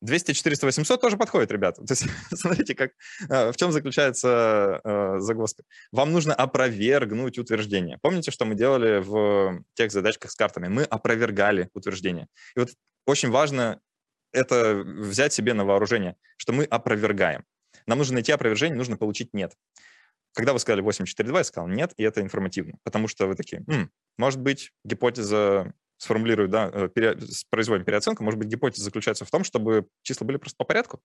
200, 0.02 0.34
400, 0.34 0.66
800 0.66 1.02
тоже 1.02 1.18
подходит, 1.18 1.52
ребята. 1.52 1.84
То 1.84 1.92
есть, 1.92 2.06
смотрите, 2.34 2.76
как, 2.76 2.92
а, 3.30 3.52
в 3.52 3.58
чем 3.58 3.72
заключается 3.72 4.82
э, 4.84 5.20
загвоздка. 5.20 5.64
Вам 5.92 6.12
нужно 6.12 6.34
опровергнуть 6.34 7.38
утверждение. 7.38 7.98
Помните, 8.02 8.32
что 8.32 8.46
мы 8.46 8.56
делали 8.56 9.00
в 9.00 9.64
тех 9.74 9.92
задачках 9.92 10.32
с 10.32 10.36
картами? 10.36 10.68
Мы 10.68 10.84
опровергали 10.84 11.70
утверждение. 11.74 12.28
И 12.56 12.60
вот 12.60 12.70
очень 13.06 13.30
важно 13.30 13.82
это 14.32 14.84
взять 14.86 15.34
себе 15.34 15.54
на 15.54 15.66
вооружение, 15.66 16.16
что 16.38 16.54
мы 16.54 16.66
опровергаем. 16.66 17.46
Нам 17.86 17.98
нужно 17.98 18.16
найти 18.16 18.32
опровержение, 18.32 18.78
нужно 18.78 18.98
получить 18.98 19.34
«нет». 19.34 19.54
Когда 20.34 20.54
вы 20.54 20.60
сказали 20.60 20.84
8.4.2, 20.84 21.38
я 21.38 21.44
сказал 21.44 21.68
«нет», 21.68 21.94
и 21.98 22.04
это 22.04 22.22
информативно, 22.22 22.78
потому 22.84 23.08
что 23.08 23.28
вы 23.28 23.36
такие, 23.36 23.64
М, 23.68 23.92
может 24.18 24.40
быть, 24.40 24.72
гипотеза 24.84 25.74
сформулирую, 25.98 26.48
да, 26.48 26.70
э, 26.72 26.90
пере, 26.90 27.18
производим 27.50 27.84
переоценку, 27.84 28.24
может 28.24 28.40
быть, 28.40 28.48
гипотеза 28.48 28.84
заключается 28.84 29.26
в 29.26 29.32
том, 29.32 29.44
чтобы 29.44 29.88
числа 30.02 30.26
были 30.26 30.38
просто 30.38 30.58
по 30.58 30.64
порядку, 30.64 31.02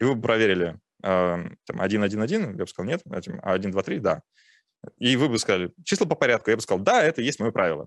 и 0.00 0.04
вы 0.04 0.14
бы 0.14 0.22
проверили 0.22 0.78
э, 1.04 1.44
там, 1.66 1.80
1, 1.80 2.02
1, 2.02 2.22
1, 2.22 2.42
я 2.42 2.64
бы 2.64 2.66
сказал, 2.66 2.88
нет, 2.88 3.02
а 3.42 3.52
1, 3.52 3.70
2, 3.70 3.82
3, 3.82 3.98
да. 4.00 4.22
И 4.98 5.16
вы 5.16 5.28
бы 5.28 5.38
сказали, 5.38 5.72
числа 5.84 6.06
по 6.06 6.16
порядку, 6.16 6.50
я 6.50 6.56
бы 6.56 6.62
сказал, 6.62 6.82
да, 6.82 7.02
это 7.04 7.22
есть 7.22 7.38
мое 7.38 7.52
правило. 7.52 7.86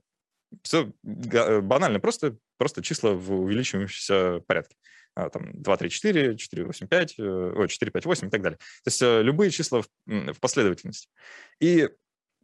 Все 0.64 0.92
э, 1.04 1.62
банально, 1.62 2.00
просто, 2.00 2.38
просто 2.58 2.82
числа 2.82 3.12
в 3.12 3.32
увеличивающемся 3.32 4.42
порядке. 4.48 4.76
А, 5.16 5.30
там 5.30 5.62
2, 5.62 5.78
3, 5.78 5.90
4, 5.90 6.38
4, 6.38 6.66
8, 6.66 6.88
5, 6.88 7.20
ой, 7.20 7.68
4, 7.68 7.92
5, 7.92 8.06
8 8.06 8.28
и 8.28 8.30
так 8.30 8.42
далее. 8.42 8.58
То 8.58 8.88
есть 8.88 9.02
э, 9.02 9.22
любые 9.22 9.50
числа 9.52 9.82
в, 9.82 9.88
в 10.06 10.40
последовательности. 10.40 11.08
И 11.62 11.90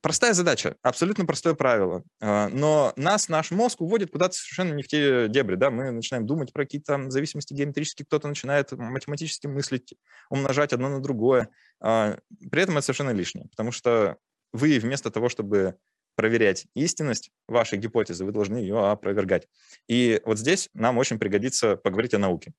простая 0.02 0.34
задача, 0.34 0.76
абсолютно 0.82 1.26
простое 1.26 1.54
правило, 1.54 2.04
а, 2.20 2.50
но 2.50 2.94
нас, 2.96 3.30
наш 3.30 3.52
мозг 3.52 3.82
уводит 3.82 4.12
куда-то 4.12 4.34
совершенно 4.34 4.74
не 4.74 4.84
в 4.84 4.88
те 4.88 5.28
дебри, 5.28 5.56
да, 5.56 5.70
мы 5.70 5.92
начинаем 5.92 6.26
думать 6.26 6.52
про 6.52 6.64
какие-то 6.64 7.10
зависимости 7.10 7.54
геометрические, 7.54 8.06
кто-то 8.06 8.28
начинает 8.28 8.72
математически 8.72 9.48
мыслить, 9.48 9.94
умножать 10.30 10.74
одно 10.74 10.90
на 10.90 11.02
другое, 11.02 11.50
а, 11.80 12.18
при 12.52 12.64
этом 12.64 12.78
это 12.78 12.86
совершенно 12.86 13.12
лишнее, 13.12 13.48
потому 13.50 13.72
что 13.72 14.18
вы 14.54 14.80
вместо 14.80 15.12
того, 15.12 15.30
чтобы 15.30 15.76
проверять 16.22 16.68
истинность 16.76 17.32
вашей 17.48 17.80
гипотезы, 17.80 18.26
вы 18.26 18.32
должны 18.32 18.58
ее 18.58 18.92
опровергать. 18.92 19.48
И 19.88 20.22
вот 20.24 20.38
здесь 20.38 20.70
нам 20.76 21.00
очень 21.00 21.18
пригодится 21.18 21.78
поговорить 21.78 22.14
о 22.14 22.20
науке 22.20 22.54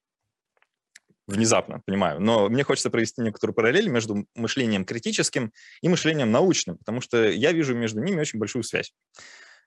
внезапно, 1.29 1.81
понимаю. 1.87 2.21
Но 2.21 2.49
мне 2.49 2.65
хочется 2.65 2.91
провести 2.91 3.23
некоторую 3.23 3.55
параллель 3.55 3.89
между 3.89 4.27
мышлением 4.35 4.85
критическим 4.85 5.53
и 5.81 5.89
мышлением 5.89 6.33
научным, 6.33 6.77
потому 6.77 7.01
что 7.01 7.31
я 7.31 7.53
вижу 7.53 7.73
между 7.77 8.03
ними 8.03 8.21
очень 8.21 8.41
большую 8.41 8.65
связь. 8.65 8.93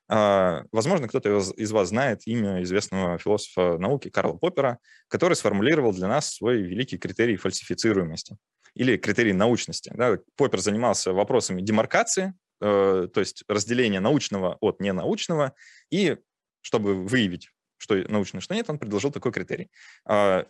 А, 0.10 0.64
возможно, 0.74 1.08
кто-то 1.08 1.38
из 1.56 1.72
вас 1.72 1.88
знает 1.88 2.28
имя 2.28 2.62
известного 2.64 3.18
философа 3.18 3.78
науки 3.78 4.10
Карла 4.10 4.34
Поппера, 4.34 4.78
который 5.08 5.36
сформулировал 5.36 5.94
для 5.94 6.10
нас 6.10 6.36
свой 6.36 6.58
великий 6.62 6.98
критерий 6.98 7.38
фальсифицируемости 7.38 8.36
или 8.74 8.98
критерий 8.98 9.32
научности. 9.32 9.94
Да, 9.96 10.18
Поппер 10.36 10.60
занимался 10.60 11.14
вопросами 11.14 11.62
демаркации, 11.62 12.34
то 12.60 13.12
есть 13.16 13.44
разделения 13.48 14.00
научного 14.00 14.58
от 14.62 14.80
ненаучного, 14.80 15.54
и 15.90 16.18
чтобы 16.62 17.06
выявить, 17.06 17.50
что 17.78 17.96
научно, 18.08 18.42
что 18.42 18.56
нет, 18.56 18.70
он 18.70 18.80
предложил 18.80 19.12
такой 19.12 19.32
критерий. 19.32 19.70
А, 20.06 20.46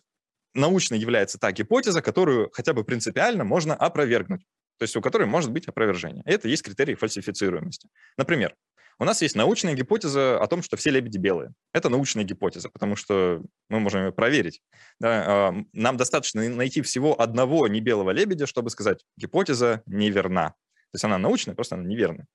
научной 0.54 0.98
является 0.98 1.38
та 1.38 1.52
гипотеза, 1.52 2.02
которую 2.02 2.50
хотя 2.54 2.74
бы 2.74 2.84
принципиально 2.84 3.44
можно 3.44 3.76
опровергнуть, 3.76 4.41
то 4.78 4.84
есть 4.84 4.96
у 4.96 5.02
которой 5.02 5.28
может 5.28 5.52
быть 5.52 5.68
опровержение. 5.68 6.24
Это 6.26 6.48
есть 6.48 6.63
критерий 6.63 6.96
фальсифицируемости. 6.96 7.89
Например, 8.18 8.56
у 8.98 9.04
нас 9.04 9.22
есть 9.22 9.36
научная 9.36 9.74
гипотеза 9.74 10.41
о 10.41 10.48
том, 10.48 10.63
что 10.63 10.78
все 10.78 10.89
лебеди 10.89 11.18
белые. 11.18 11.54
Это 11.74 11.89
научная 11.89 12.24
гипотеза, 12.24 12.70
потому 12.70 12.96
что 12.96 13.41
мы 13.70 13.82
можем 13.82 14.06
ее 14.06 14.12
проверить. 14.13 14.62
Да, 15.00 15.24
а, 15.28 15.56
нам 15.74 15.98
достаточно 15.98 16.48
найти 16.48 16.82
всего 16.82 17.20
одного 17.20 17.68
небелого 17.68 18.12
лебедя, 18.12 18.48
чтобы 18.48 18.70
сказать, 18.70 19.04
гипотеза 19.18 19.84
неверна. 19.86 20.56
То 20.95 20.97
есть 20.97 21.03
она 21.03 21.17
научная, 21.17 21.55
просто 21.55 21.75
она 21.75 21.84
неверна. 21.84 22.25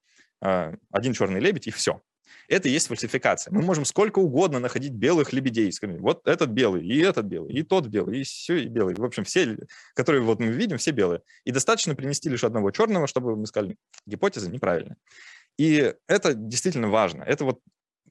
А, 0.42 0.74
один 0.90 1.14
черный 1.14 1.40
лебедь 1.40 1.66
и 1.66 1.70
все. 1.70 2.02
Это 2.46 2.68
и 2.68 2.72
есть 2.72 2.88
фальсификация. 2.88 3.54
Мы 3.54 3.62
можем 3.62 3.86
сколько 3.86 4.18
угодно 4.18 4.58
находить 4.58 4.92
белых 4.92 5.32
лебедей. 5.32 5.72
Скажем, 5.72 5.96
вот 6.02 6.28
этот 6.28 6.50
белый, 6.50 6.86
и 6.86 6.98
этот 6.98 7.24
белый, 7.24 7.54
и 7.54 7.62
тот 7.62 7.86
белый, 7.86 8.20
и 8.20 8.22
все 8.24 8.56
и 8.56 8.66
белый. 8.66 8.94
В 8.94 9.02
общем, 9.02 9.24
все, 9.24 9.56
которые 9.94 10.20
вот 10.22 10.40
мы 10.40 10.48
видим, 10.48 10.76
все 10.76 10.90
белые. 10.90 11.22
И 11.44 11.52
достаточно 11.52 11.94
принести 11.94 12.28
лишь 12.28 12.44
одного 12.44 12.70
черного, 12.70 13.06
чтобы 13.06 13.34
мы 13.34 13.46
сказали, 13.46 13.76
гипотеза 14.04 14.50
неправильная. 14.50 14.98
И 15.56 15.94
это 16.06 16.34
действительно 16.34 16.88
важно. 16.88 17.22
Это 17.22 17.46
вот, 17.46 17.60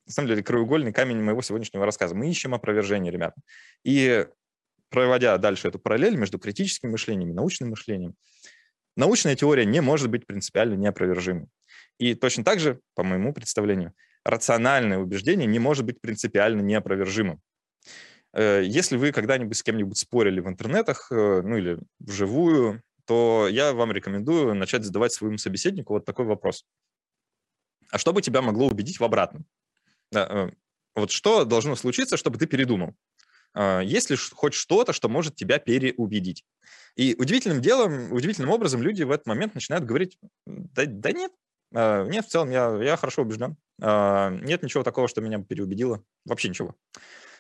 на 0.08 0.12
самом 0.12 0.30
деле, 0.30 0.42
краеугольный 0.42 0.94
камень 0.94 1.22
моего 1.22 1.44
сегодняшнего 1.44 1.86
рассказа. 1.86 2.16
Мы 2.16 2.28
ищем 2.28 2.56
опровержение, 2.56 3.12
ребята. 3.12 3.40
И 3.84 4.26
проводя 4.90 5.38
дальше 5.38 5.68
эту 5.68 5.78
параллель 5.78 6.16
между 6.16 6.40
критическим 6.40 6.90
мышлением 6.90 7.30
и 7.30 7.34
научным 7.34 7.70
мышлением, 7.70 8.16
научная 9.00 9.36
теория 9.36 9.66
не 9.66 9.82
может 9.82 10.10
быть 10.10 10.28
принципиально 10.28 10.76
неопровержимой. 10.76 11.48
И 11.98 12.14
точно 12.16 12.44
так 12.44 12.60
же, 12.60 12.80
по 12.96 13.04
моему 13.04 13.34
представлению, 13.34 13.94
рациональное 14.24 15.00
убеждение 15.00 15.48
не 15.48 15.60
может 15.60 15.86
быть 15.86 16.02
принципиально 16.02 16.62
неопровержимым. 16.62 17.42
Э, 18.34 18.62
если 18.64 18.98
вы 18.98 19.12
когда-нибудь 19.12 19.58
с 19.58 19.64
кем-нибудь 19.64 19.98
спорили 19.98 20.42
в 20.42 20.48
интернетах, 20.48 21.12
э, 21.12 21.42
ну 21.42 21.58
или 21.58 21.80
вживую, 22.00 22.84
то 23.06 23.48
я 23.50 23.74
вам 23.74 23.92
рекомендую 23.92 24.54
начать 24.54 24.84
задавать 24.84 25.14
своему 25.14 25.38
собеседнику 25.38 25.94
вот 25.94 26.06
такой 26.06 26.26
вопрос. 26.26 26.66
А 27.92 27.98
что 27.98 28.14
бы 28.14 28.22
тебя 28.22 28.42
могло 28.42 28.68
убедить 28.68 29.00
в 29.00 29.04
обратном? 29.04 29.46
Э, 30.14 30.50
вот 30.96 31.12
что 31.12 31.46
должно 31.46 31.76
случиться, 31.76 32.18
чтобы 32.18 32.38
ты 32.38 32.46
передумал? 32.46 32.96
Есть 33.56 34.10
ли 34.10 34.16
хоть 34.16 34.54
что-то, 34.54 34.94
что 34.94 35.10
может 35.10 35.36
тебя 35.36 35.60
переубедить? 35.60 36.46
И 36.96 37.16
удивительным 37.18 37.62
делом, 37.62 38.12
удивительным 38.12 38.52
образом 38.52 38.82
люди 38.82 39.04
в 39.04 39.12
этот 39.12 39.26
момент 39.26 39.56
начинают 39.56 39.86
говорить, 39.86 40.18
да, 40.46 40.84
да 40.86 41.12
нет, 41.12 41.32
нет, 41.72 42.26
в 42.26 42.30
целом 42.30 42.50
я, 42.52 42.76
я 42.82 42.98
хорошо 42.98 43.22
убежден. 43.22 43.58
А, 43.82 44.30
нет 44.30 44.64
ничего 44.64 44.84
такого, 44.84 45.08
что 45.08 45.22
меня 45.22 45.40
переубедило. 45.40 46.04
Вообще 46.26 46.50
ничего. 46.50 46.76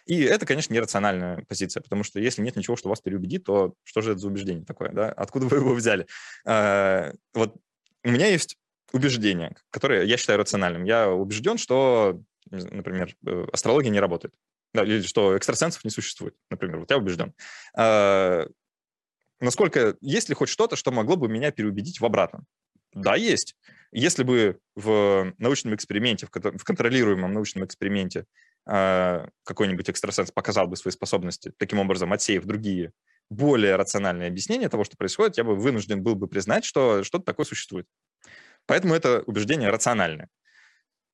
И 0.06 0.22
это, 0.22 0.46
конечно, 0.46 0.74
нерациональная 0.74 1.46
позиция, 1.48 1.82
потому 1.82 2.04
что 2.04 2.20
если 2.20 2.42
нет 2.42 2.56
ничего, 2.56 2.76
что 2.76 2.90
вас 2.90 3.02
переубедит, 3.02 3.44
то 3.44 3.74
что 3.84 4.02
же 4.02 4.12
это 4.12 4.20
за 4.20 4.28
убеждение 4.28 4.66
такое, 4.66 4.92
да? 4.92 5.12
Откуда 5.12 5.46
вы 5.46 5.58
его 5.58 5.74
взяли? 5.74 6.08
А, 6.46 7.12
вот 7.34 7.56
у 8.04 8.10
меня 8.10 8.28
есть 8.28 8.58
убеждение, 8.92 9.56
которое 9.72 10.04
я 10.06 10.18
считаю 10.18 10.40
рациональным. 10.40 10.84
Я 10.84 11.10
убежден, 11.12 11.58
что, 11.58 12.22
например, 12.50 13.16
э, 13.26 13.46
астрология 13.52 13.92
не 13.92 14.00
работает. 14.00 14.34
Да, 14.74 14.84
или 14.84 15.02
что 15.02 15.36
экстрасенсов 15.36 15.84
не 15.84 15.90
существует, 15.90 16.36
например. 16.50 16.80
Вот 16.80 16.92
я 16.92 16.98
убежден. 16.98 17.34
А, 17.76 18.48
насколько 19.40 19.96
есть 20.02 20.30
ли 20.30 20.36
хоть 20.36 20.50
что-то, 20.50 20.76
что 20.76 20.92
могло 20.92 21.16
бы 21.16 21.28
меня 21.28 21.52
переубедить 21.52 22.00
в 22.00 22.06
обратном? 22.06 22.46
Да, 22.94 23.16
есть. 23.16 23.56
Если 23.92 24.24
бы 24.24 24.60
в 24.76 25.34
научном 25.38 25.76
эксперименте, 25.76 26.28
в 26.28 26.64
контролируемом 26.64 27.34
научном 27.34 27.66
эксперименте 27.66 28.26
а, 28.68 29.30
какой-нибудь 29.44 29.90
экстрасенс 29.90 30.32
показал 30.32 30.68
бы 30.68 30.76
свои 30.76 30.92
способности, 30.92 31.52
таким 31.58 31.80
образом 31.80 32.14
отсеяв 32.14 32.46
другие 32.46 32.92
более 33.30 33.76
рациональные 33.76 34.28
объяснения 34.28 34.70
того, 34.70 34.84
что 34.84 34.98
происходит, 34.98 35.38
я 35.38 35.44
бы 35.44 35.56
вынужден 35.56 36.02
был 36.02 36.16
бы 36.16 36.28
признать, 36.28 36.66
что 36.66 37.04
что-то 37.04 37.26
такое 37.26 37.46
существует. 37.46 37.88
Поэтому 38.66 38.94
это 38.94 39.22
убеждение 39.26 39.70
рациональное. 39.70 40.30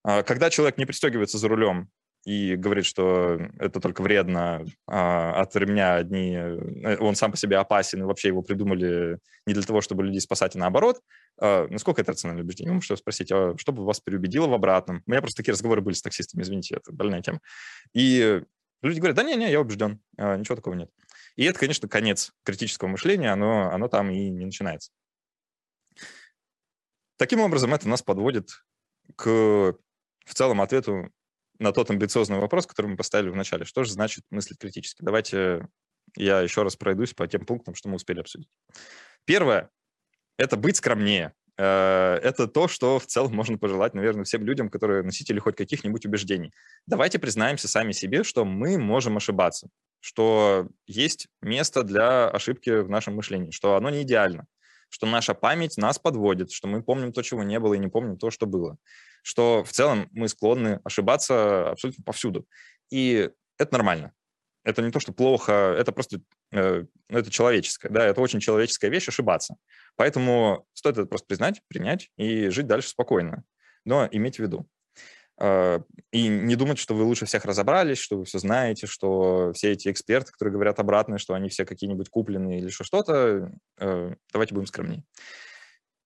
А, 0.04 0.24
когда 0.24 0.50
человек 0.50 0.78
не 0.78 0.86
пристегивается 0.86 1.38
за 1.38 1.48
рулем 1.48 1.90
и 2.26 2.56
говорит, 2.56 2.86
что 2.86 3.40
это 3.60 3.80
только 3.80 4.02
вредно, 4.02 4.66
а, 4.88 5.40
от 5.40 5.56
ремня 5.56 5.96
одни, 5.96 6.34
э, 6.36 6.98
он 6.98 7.16
сам 7.16 7.30
по 7.32 7.38
себе 7.38 7.58
опасен, 7.58 8.02
и 8.02 8.06
вообще 8.06 8.30
его 8.30 8.42
придумали 8.42 9.20
не 9.46 9.54
для 9.54 9.62
того, 9.62 9.80
чтобы 9.82 10.04
людей 10.04 10.20
спасать, 10.20 10.56
а 10.56 10.60
наоборот, 10.60 11.02
а, 11.40 11.68
насколько 11.70 12.02
это 12.02 12.14
рациональное 12.14 12.44
убеждение? 12.44 12.72
Вы 12.72 12.76
можете 12.78 12.98
спросить, 12.98 13.32
а 13.32 13.54
что 13.58 13.72
бы 13.72 13.86
вас 13.86 14.00
переубедило 14.00 14.48
в 14.48 14.54
обратном? 14.54 15.04
У 15.06 15.12
меня 15.12 15.22
просто 15.22 15.38
такие 15.38 15.54
разговоры 15.54 15.82
были 15.82 15.94
с 15.94 16.02
таксистами, 16.02 16.42
извините, 16.42 16.78
это 16.78 16.92
больная 16.92 17.22
тема. 17.22 17.42
И 17.94 18.42
люди 18.82 18.98
говорят, 18.98 19.18
да 19.18 19.24
не-не, 19.24 19.52
я 19.52 19.62
убежден, 19.62 20.02
а, 20.18 20.36
ничего 20.36 20.56
такого 20.56 20.74
нет. 20.74 20.90
И 21.36 21.44
это, 21.44 21.60
конечно, 21.60 21.88
конец 21.88 22.32
критического 22.44 22.88
мышления, 22.88 23.32
оно, 23.32 23.70
оно 23.72 23.88
там 23.88 24.10
и 24.10 24.30
не 24.30 24.46
начинается. 24.46 24.90
Таким 27.18 27.40
образом, 27.40 27.72
это 27.72 27.88
нас 27.88 28.02
подводит 28.02 28.66
к 29.16 29.76
в 30.26 30.34
целом 30.34 30.60
ответу 30.60 31.12
на 31.60 31.72
тот 31.72 31.90
амбициозный 31.90 32.40
вопрос, 32.40 32.68
который 32.68 32.88
мы 32.88 32.98
поставили 32.98 33.30
в 33.30 33.36
начале. 33.36 33.66
Что 33.66 33.84
же 33.84 33.92
значит 33.92 34.24
мыслить 34.30 34.60
критически? 34.60 35.04
Давайте 35.04 35.68
я 36.16 36.42
еще 36.42 36.64
раз 36.64 36.76
пройдусь 36.76 37.14
по 37.14 37.28
тем 37.28 37.46
пунктам, 37.46 37.76
что 37.76 37.90
мы 37.90 37.96
успели 37.96 38.20
обсудить. 38.20 38.50
Первое– 39.26 39.70
это 40.38 40.58
быть 40.58 40.78
скромнее. 40.78 41.34
Э, 41.58 42.20
это 42.22 42.48
то, 42.48 42.68
что 42.68 43.00
в 43.00 43.06
целом 43.06 43.34
можно 43.34 43.58
пожелать, 43.58 43.94
наверное, 43.94 44.24
всем 44.24 44.44
людям, 44.46 44.70
которые 44.70 45.04
носители 45.04 45.40
хоть 45.40 45.56
каких-нибудь 45.56 46.06
убеждений. 46.06 46.54
Давайте 46.86 47.20
признаемся 47.20 47.68
сами 47.68 47.92
себе, 47.92 48.24
что 48.24 48.46
мы 48.46 48.78
можем 48.78 49.18
ошибаться, 49.18 49.70
что 50.00 50.68
есть 50.86 51.28
место 51.42 51.84
для 51.84 52.30
ошибки 52.30 52.82
в 52.82 52.90
нашем 52.90 53.16
мышлении, 53.16 53.52
что 53.52 53.76
оно 53.76 53.90
не 53.90 54.04
идеально, 54.04 54.46
что 54.96 55.08
наша 55.08 55.34
память 55.34 55.76
нас 55.76 56.00
подводит, 56.00 56.54
что 56.54 56.70
мы 56.70 56.82
помним 56.82 57.12
то, 57.12 57.22
чего 57.22 57.44
не 57.44 57.60
было, 57.60 57.74
и 57.74 57.78
не 57.78 57.90
помним 57.90 58.18
то, 58.18 58.32
что 58.32 58.46
было, 58.46 58.78
что 59.24 59.62
в 59.66 59.74
целом 59.74 60.08
мы 60.14 60.30
склонны 60.30 60.80
ошибаться 60.86 61.72
абсолютно 61.72 62.02
повсюду. 62.06 62.48
И 62.90 63.30
это 63.58 63.74
нормально. 63.74 64.14
Это 64.64 64.82
не 64.82 64.92
то, 64.92 65.02
что 65.02 65.12
плохо, 65.12 65.52
это 65.78 65.92
просто 65.92 66.22
э, 66.54 66.86
ну, 67.10 67.18
это 67.18 67.30
человеческое, 67.30 67.90
да, 67.90 68.06
это 68.06 68.22
очень 68.22 68.40
человеческая 68.40 68.88
вещь 68.88 69.10
ошибаться. 69.10 69.58
Поэтому 69.98 70.66
стоит 70.72 70.98
это 70.98 71.08
просто 71.08 71.28
признать, 71.28 71.62
принять 71.68 72.10
и 72.16 72.48
жить 72.48 72.68
дальше 72.68 72.88
спокойно. 72.88 73.44
Но 73.84 74.08
иметь 74.10 74.38
в 74.38 74.40
виду. 74.40 74.66
Э, 75.38 75.80
и 76.12 76.28
не 76.28 76.56
думать, 76.56 76.78
что 76.78 76.96
вы 76.96 77.04
лучше 77.04 77.26
всех 77.26 77.46
разобрались, 77.46 77.98
что 77.98 78.18
вы 78.18 78.26
все 78.26 78.40
знаете, 78.40 78.88
что 78.88 79.52
все 79.54 79.72
эти 79.72 79.90
эксперты, 79.90 80.32
которые 80.32 80.54
говорят 80.54 80.80
обратное, 80.80 81.18
что 81.18 81.34
они 81.34 81.50
все 81.50 81.66
какие-нибудь 81.66 82.10
купленные 82.10 82.60
или 82.60 82.70
что-то, 82.70 83.52
э, 83.80 84.14
давайте 84.32 84.54
будем 84.54 84.68
скромнее. 84.68 85.04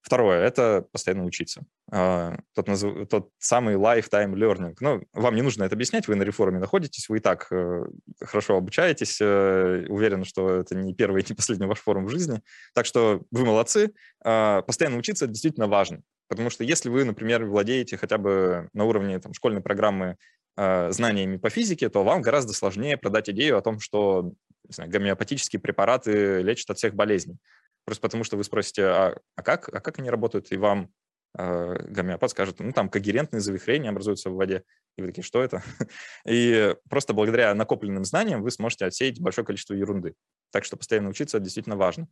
Второе– 0.01 0.41
это 0.47 0.85
постоянно 0.91 1.25
учиться. 1.25 1.65
А, 1.91 2.37
тот, 2.55 2.67
назв... 2.67 2.87
тот 3.09 3.29
самый 3.37 3.75
lifetime 3.75 4.33
learning. 4.33 4.75
Ну, 4.79 5.03
вам 5.13 5.35
не 5.35 5.41
нужно 5.41 5.65
это 5.65 5.75
объяснять, 5.75 6.07
вы 6.07 6.15
на 6.15 6.23
реформе 6.23 6.57
находитесь, 6.57 7.09
вы 7.09 7.17
и 7.17 7.19
так 7.19 7.47
э, 7.51 7.83
хорошо 8.23 8.55
обучаетесь, 8.55 9.19
уверен, 9.19 10.23
что 10.23 10.55
это 10.55 10.73
не 10.73 10.95
первый 10.95 11.21
и 11.21 11.25
не 11.27 11.35
последний 11.35 11.67
ваш 11.67 11.79
форум 11.79 12.05
в 12.05 12.09
жизни. 12.09 12.41
Так 12.73 12.85
что 12.85 13.23
вы 13.29 13.45
молодцы. 13.45 13.93
А, 14.23 14.61
постоянно 14.61 14.97
учиться– 14.97 15.25
это 15.25 15.33
действительно 15.33 15.67
важно. 15.67 16.01
Потому 16.29 16.49
что 16.49 16.63
если 16.63 16.89
вы, 16.89 17.03
например, 17.03 17.43
владеете 17.43 17.97
хотя 17.97 18.17
бы 18.17 18.69
на 18.73 18.85
уровне 18.85 19.19
там, 19.19 19.33
школьной 19.33 19.61
программы 19.61 20.15
э, 20.55 20.91
знаниями 20.91 21.37
по 21.37 21.49
физике, 21.49 21.89
то 21.89 22.03
вам 22.03 22.21
гораздо 22.21 22.53
сложнее 22.53 22.97
продать 22.97 23.29
идею 23.29 23.57
о 23.57 23.61
том, 23.61 23.79
что 23.79 24.31
знаю, 24.69 24.89
гомеопатические 24.89 25.59
препараты 25.59 26.41
лечат 26.41 26.69
от 26.69 26.77
всех 26.77 26.93
болезней. 26.93 27.37
Просто 27.85 28.01
потому 28.01 28.23
что 28.23 28.37
вы 28.37 28.43
спросите, 28.43 28.85
а, 28.85 29.17
а, 29.35 29.41
как, 29.41 29.69
а 29.69 29.79
как 29.79 29.99
они 29.99 30.11
работают, 30.11 30.51
и 30.51 30.57
вам 30.57 30.91
э, 31.37 31.87
гомеопат 31.89 32.29
скажет, 32.31 32.59
ну, 32.59 32.71
там 32.71 32.89
когерентные 32.89 33.41
завихрения 33.41 33.89
образуются 33.89 34.29
в 34.29 34.35
воде. 34.35 34.63
И 34.97 35.01
вы 35.01 35.07
такие, 35.07 35.23
что 35.23 35.41
это? 35.41 35.63
И 36.27 36.75
просто 36.89 37.13
благодаря 37.13 37.53
накопленным 37.55 38.05
знаниям 38.05 38.43
вы 38.43 38.51
сможете 38.51 38.85
отсеять 38.85 39.19
большое 39.19 39.45
количество 39.45 39.73
ерунды. 39.73 40.13
Так 40.51 40.65
что 40.65 40.77
постоянно 40.77 41.09
учиться 41.09 41.39
действительно 41.39 41.75
важно. 41.75 42.07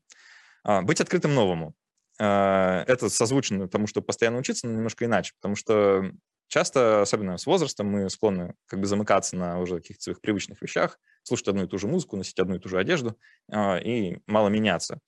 А, 0.63 0.81
быть 0.81 1.01
открытым 1.01 1.35
новому. 1.35 1.75
А, 2.19 2.83
это 2.87 3.09
созвучно 3.09 3.67
тому, 3.67 3.87
что 3.87 4.01
постоянно 4.01 4.37
учиться, 4.37 4.67
но 4.67 4.73
немножко 4.73 5.05
иначе, 5.05 5.33
потому 5.39 5.55
что 5.55 6.11
часто, 6.47 7.01
особенно 7.01 7.37
с 7.37 7.45
возрастом, 7.45 7.87
мы 7.87 8.09
склонны 8.09 8.55
как 8.67 8.79
бы 8.79 8.85
замыкаться 8.85 9.35
на 9.35 9.59
уже 9.59 9.75
каких-то 9.75 10.03
своих 10.03 10.21
привычных 10.21 10.61
вещах, 10.61 10.99
слушать 11.23 11.47
одну 11.49 11.65
и 11.65 11.67
ту 11.67 11.77
же 11.77 11.87
музыку, 11.87 12.17
носить 12.17 12.39
одну 12.39 12.55
и 12.55 12.59
ту 12.59 12.69
же 12.69 12.79
одежду 12.79 13.17
а, 13.51 13.77
и 13.77 14.17
мало 14.25 14.49
меняться 14.49 14.99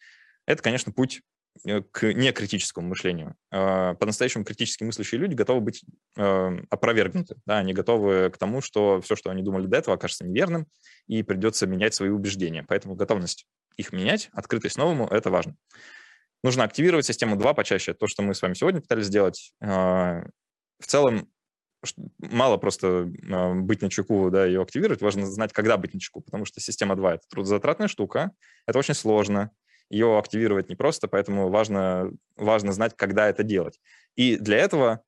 это, 0.49 0.63
конечно, 0.63 0.91
путь 0.91 1.21
э, 1.63 1.81
к 1.81 2.11
некритическому 2.11 2.87
мышлению. 2.87 3.35
А, 3.51 3.93
по-настоящему 3.93 4.43
критически 4.43 4.83
мыслящие 4.83 5.21
люди 5.21 5.35
готовы 5.35 5.61
быть 5.61 5.85
опровергнуты. 6.15 7.35
Да, 7.45 7.59
они 7.59 7.73
готовы 7.73 8.31
к 8.31 8.37
тому, 8.37 8.61
что 8.61 8.99
все, 9.01 9.15
что 9.15 9.29
они 9.29 9.43
думали 9.43 9.67
до 9.67 9.77
этого, 9.77 9.95
окажется 9.95 10.25
неверным, 10.25 10.65
и 11.07 11.21
придется 11.21 11.67
менять 11.67 11.93
свои 11.93 12.09
убеждения. 12.09 12.65
Поэтому 12.67 12.95
готовность 12.95 13.45
их 13.77 13.93
менять, 13.93 14.29
открытость 14.33 14.77
новому– 14.77 15.07
это 15.11 15.29
важно. 15.29 15.55
Нужно 16.43 16.63
активировать 16.63 17.05
систему 17.05 17.35
2 17.35 17.53
почаще. 17.53 17.93
То, 17.93 18.07
что 18.07 18.21
мы 18.23 18.33
с 18.33 18.41
вами 18.41 18.53
сегодня 18.53 18.81
пытались 18.81 19.05
сделать. 19.05 19.53
А, 19.61 20.23
в 20.79 20.85
целом, 20.87 21.27
мало 22.19 22.57
просто 22.57 23.11
а, 23.31 23.53
быть 23.53 23.81
на 23.81 23.89
чеку, 23.89 24.29
да, 24.29 24.45
ее 24.45 24.61
активировать, 24.61 25.01
важно 25.01 25.25
знать, 25.25 25.53
когда 25.53 25.77
быть 25.77 25.93
на 25.93 25.99
чеку, 25.99 26.21
потому 26.21 26.45
что 26.45 26.59
система 26.59 26.95
2— 26.95 27.13
это 27.15 27.23
трудозатратная 27.29 27.87
штука, 27.87 28.31
это 28.65 28.79
очень 28.79 28.93
сложно, 28.93 29.51
ее 29.89 30.17
активировать 30.17 30.69
непросто, 30.69 31.07
поэтому 31.07 31.49
важно, 31.49 32.11
важно 32.35 32.71
знать, 32.73 32.95
когда 32.95 33.27
это 33.27 33.43
делать. 33.43 33.79
И 34.15 34.37
для 34.37 34.57
этого 34.57 35.03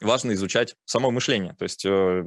важно 0.00 0.32
изучать 0.32 0.74
само 0.84 1.10
мышление. 1.10 1.54
То 1.54 1.62
есть, 1.62 1.84
э, 1.86 2.24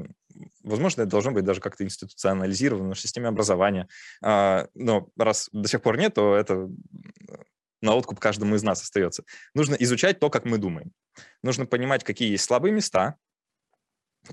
возможно, 0.64 1.02
это 1.02 1.12
должно 1.12 1.32
быть 1.32 1.44
даже 1.44 1.60
как-то 1.62 1.84
институционализировано 1.84 2.96
в 2.96 3.00
системе 3.00 3.28
образования. 3.28 3.88
А, 4.24 4.68
но 4.74 5.10
раз 5.18 5.50
до 5.52 5.68
сих 5.68 5.82
пор 5.82 5.98
нет, 5.98 6.16
то 6.16 6.36
это 6.36 6.70
на 7.82 7.96
откуп 7.96 8.20
каждому 8.20 8.56
из 8.56 8.64
нас 8.64 8.82
остается. 8.82 9.24
Нужно 9.54 9.76
изучать 9.76 10.20
то, 10.20 10.30
как 10.30 10.46
мы 10.46 10.58
думаем. 10.58 10.92
Нужно 11.44 11.66
понимать, 11.66 12.04
какие 12.04 12.32
есть 12.32 12.44
слабые 12.44 12.74
места, 12.74 13.16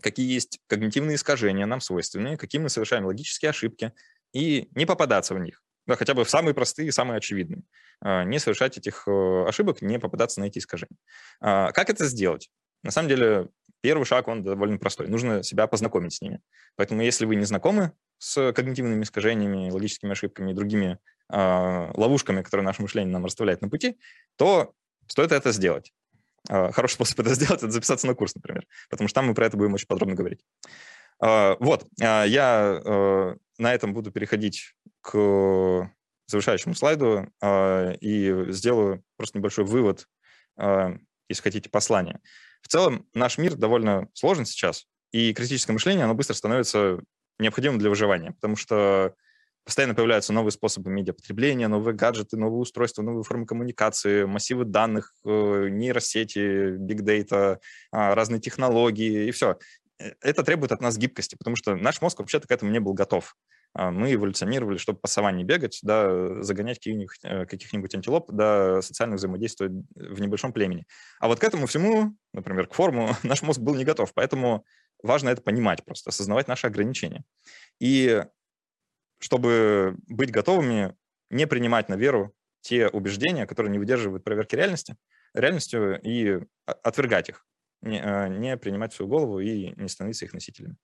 какие 0.00 0.30
есть 0.32 0.60
когнитивные 0.66 1.16
искажения 1.16 1.66
нам 1.66 1.80
свойственные, 1.80 2.36
какие 2.36 2.60
мы 2.60 2.68
совершаем 2.68 3.06
логические 3.06 3.50
ошибки, 3.50 3.92
и 4.32 4.68
не 4.74 4.86
попадаться 4.86 5.34
в 5.34 5.38
них. 5.38 5.62
Да, 5.86 5.94
хотя 5.94 6.14
бы 6.14 6.24
в 6.24 6.30
самые 6.30 6.52
простые, 6.52 6.90
самые 6.90 7.18
очевидные. 7.18 7.62
А, 8.00 8.24
не 8.24 8.40
совершать 8.40 8.76
этих 8.76 9.06
э, 9.06 9.44
ошибок, 9.46 9.82
не 9.82 9.98
попадаться 9.98 10.40
на 10.40 10.46
эти 10.46 10.58
искажения. 10.58 10.98
А, 11.40 11.70
как 11.72 11.90
это 11.90 12.06
сделать? 12.06 12.50
На 12.86 12.92
самом 12.92 13.08
деле, 13.08 13.48
первый 13.80 14.04
шаг, 14.04 14.28
он 14.28 14.42
довольно 14.42 14.78
простой. 14.78 15.08
Нужно 15.08 15.42
себя 15.42 15.66
познакомить 15.66 16.14
с 16.14 16.20
ними. 16.20 16.40
Поэтому 16.76 17.02
если 17.02 17.26
вы 17.26 17.36
не 17.36 17.44
знакомы 17.44 17.92
с 18.18 18.52
когнитивными 18.52 19.02
искажениями, 19.02 19.70
логическими 19.70 20.12
ошибками 20.12 20.52
и 20.52 20.54
другими 20.54 20.98
э, 21.30 21.90
ловушками, 21.94 22.42
которые 22.42 22.64
наше 22.64 22.82
мышление 22.82 23.12
нам 23.12 23.24
расставляет 23.24 23.60
на 23.60 23.68
пути, 23.68 23.98
то 24.36 24.72
стоит 25.06 25.32
это 25.32 25.52
сделать. 25.52 25.92
Э, 26.48 26.72
хороший 26.72 26.94
способ 26.94 27.20
это 27.20 27.34
сделать– 27.34 27.62
это 27.62 27.70
записаться 27.70 28.06
на 28.06 28.14
курс, 28.14 28.34
например, 28.34 28.66
потому 28.88 29.08
что 29.08 29.16
там 29.16 29.26
мы 29.26 29.34
про 29.34 29.46
это 29.46 29.56
будем 29.56 29.74
очень 29.74 29.86
подробно 29.86 30.14
говорить. 30.14 30.40
Э, 31.22 31.56
вот, 31.60 31.86
э, 32.00 32.24
я 32.28 32.80
э, 32.84 33.36
на 33.58 33.74
этом 33.74 33.92
буду 33.92 34.10
переходить 34.10 34.74
к 35.00 35.90
завершающему 36.26 36.74
слайду 36.74 37.28
э, 37.40 37.94
и 38.00 38.52
сделаю 38.52 39.02
просто 39.16 39.38
небольшой 39.38 39.64
вывод, 39.64 40.06
э, 40.58 40.96
если 41.28 41.42
хотите, 41.42 41.68
послание. 41.70 42.20
В 42.62 42.68
целом 42.68 43.06
наш 43.14 43.38
мир 43.38 43.54
довольно 43.54 44.08
сложен 44.12 44.44
сейчас, 44.44 44.86
и 45.12 45.32
критическое 45.32 45.72
мышление, 45.72 46.04
оно 46.04 46.14
быстро 46.14 46.34
становится 46.34 47.00
необходимым 47.38 47.78
для 47.78 47.90
выживания, 47.90 48.32
потому 48.32 48.56
что 48.56 49.14
постоянно 49.64 49.94
появляются 49.94 50.32
новые 50.32 50.52
способы 50.52 50.90
медиапотребления, 50.90 51.68
новые 51.68 51.94
гаджеты, 51.94 52.36
новые 52.36 52.60
устройства, 52.60 53.02
новые 53.02 53.24
формы 53.24 53.46
коммуникации, 53.46 54.24
массивы 54.24 54.64
данных, 54.64 55.12
э, 55.24 55.68
нейросети, 55.70 56.76
бигдейта, 56.76 57.60
разные 57.90 58.40
технологии 58.40 59.26
и 59.26 59.30
все. 59.32 59.58
Э, 59.98 60.12
это 60.20 60.44
требует 60.44 60.72
от 60.72 60.80
нас 60.80 60.96
гибкости, 60.96 61.34
потому 61.36 61.56
что 61.56 61.74
наш 61.74 62.00
мозг 62.00 62.20
вообще-то 62.20 62.46
к 62.46 62.50
этому 62.52 62.70
не 62.70 62.78
был 62.78 62.94
готов. 62.94 63.36
А, 63.78 63.90
мы 63.90 64.14
эволюционировали, 64.14 64.78
чтобы 64.78 64.98
по 65.00 65.06
саванне 65.06 65.44
бегать, 65.44 65.80
да, 65.82 66.42
загонять 66.42 66.78
каких-нибудь, 66.78 67.18
э, 67.22 67.44
каких-нибудь 67.44 67.94
антилоп, 67.94 68.32
да, 68.32 68.80
социально 68.80 69.16
взаимодействовать 69.16 69.74
в 69.94 70.18
небольшом 70.18 70.54
племени. 70.54 70.86
А 71.20 71.28
вот 71.28 71.40
к 71.40 71.44
этому 71.44 71.66
всему, 71.66 72.16
например, 72.32 72.68
к 72.68 72.74
форму, 72.74 73.10
наш 73.22 73.42
мозг 73.42 73.60
был 73.60 73.74
не 73.74 73.84
готов, 73.84 74.14
поэтому 74.14 74.64
важно 75.02 75.28
это 75.28 75.42
понимать 75.42 75.84
просто, 75.84 76.08
осознавать 76.08 76.48
наши 76.48 76.66
ограничения. 76.66 77.22
И 77.78 78.24
чтобы 79.18 79.96
быть 80.08 80.30
готовыми, 80.30 80.94
не 81.28 81.46
принимать 81.46 81.90
на 81.90 81.96
веру 81.96 82.34
те 82.62 82.88
убеждения, 82.88 83.46
которые 83.46 83.70
не 83.72 83.78
выдерживают 83.78 84.24
проверки 84.24 84.54
реальности, 84.54 84.96
реальностью 85.34 86.00
и 86.02 86.40
отвергать 86.64 87.28
их 87.28 87.44
не, 87.82 88.00
а, 88.02 88.28
не 88.28 88.56
принимать 88.56 88.92
свою 88.92 89.08
голову 89.08 89.40
и 89.40 89.72
не 89.76 89.88
становиться 89.88 90.24
их 90.24 90.32
носителями. 90.32 90.76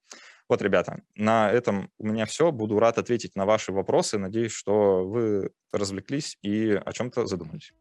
Вот, 0.52 0.60
ребята, 0.60 1.00
на 1.14 1.50
этом 1.50 1.88
у 1.96 2.06
меня 2.06 2.26
все. 2.26 2.52
Буду 2.52 2.78
рад 2.78 2.98
ответить 2.98 3.36
на 3.36 3.46
ваши 3.46 3.72
вопросы. 3.72 4.18
Надеюсь, 4.18 4.52
что 4.52 5.02
вы 5.02 5.50
развлеклись 5.72 6.36
и 6.42 6.72
о 6.72 6.92
чем-то 6.92 7.24
задумались. 7.24 7.72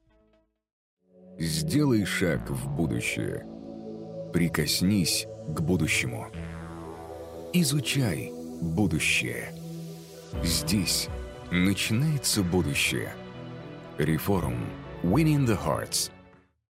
Сделай 1.37 2.05
шаг 2.05 2.49
в 2.49 2.73
будущее. 2.73 3.45
Прикоснись 4.31 5.27
к 5.49 5.59
будущему. 5.59 6.27
Изучай 7.51 8.31
будущее. 8.61 9.53
Здесь 10.41 11.09
начинается 11.51 12.41
будущее. 12.41 13.11
Реформ. 13.97 14.65
Winning 15.03 15.45
the 15.45 15.59
Hearts– 15.61 16.09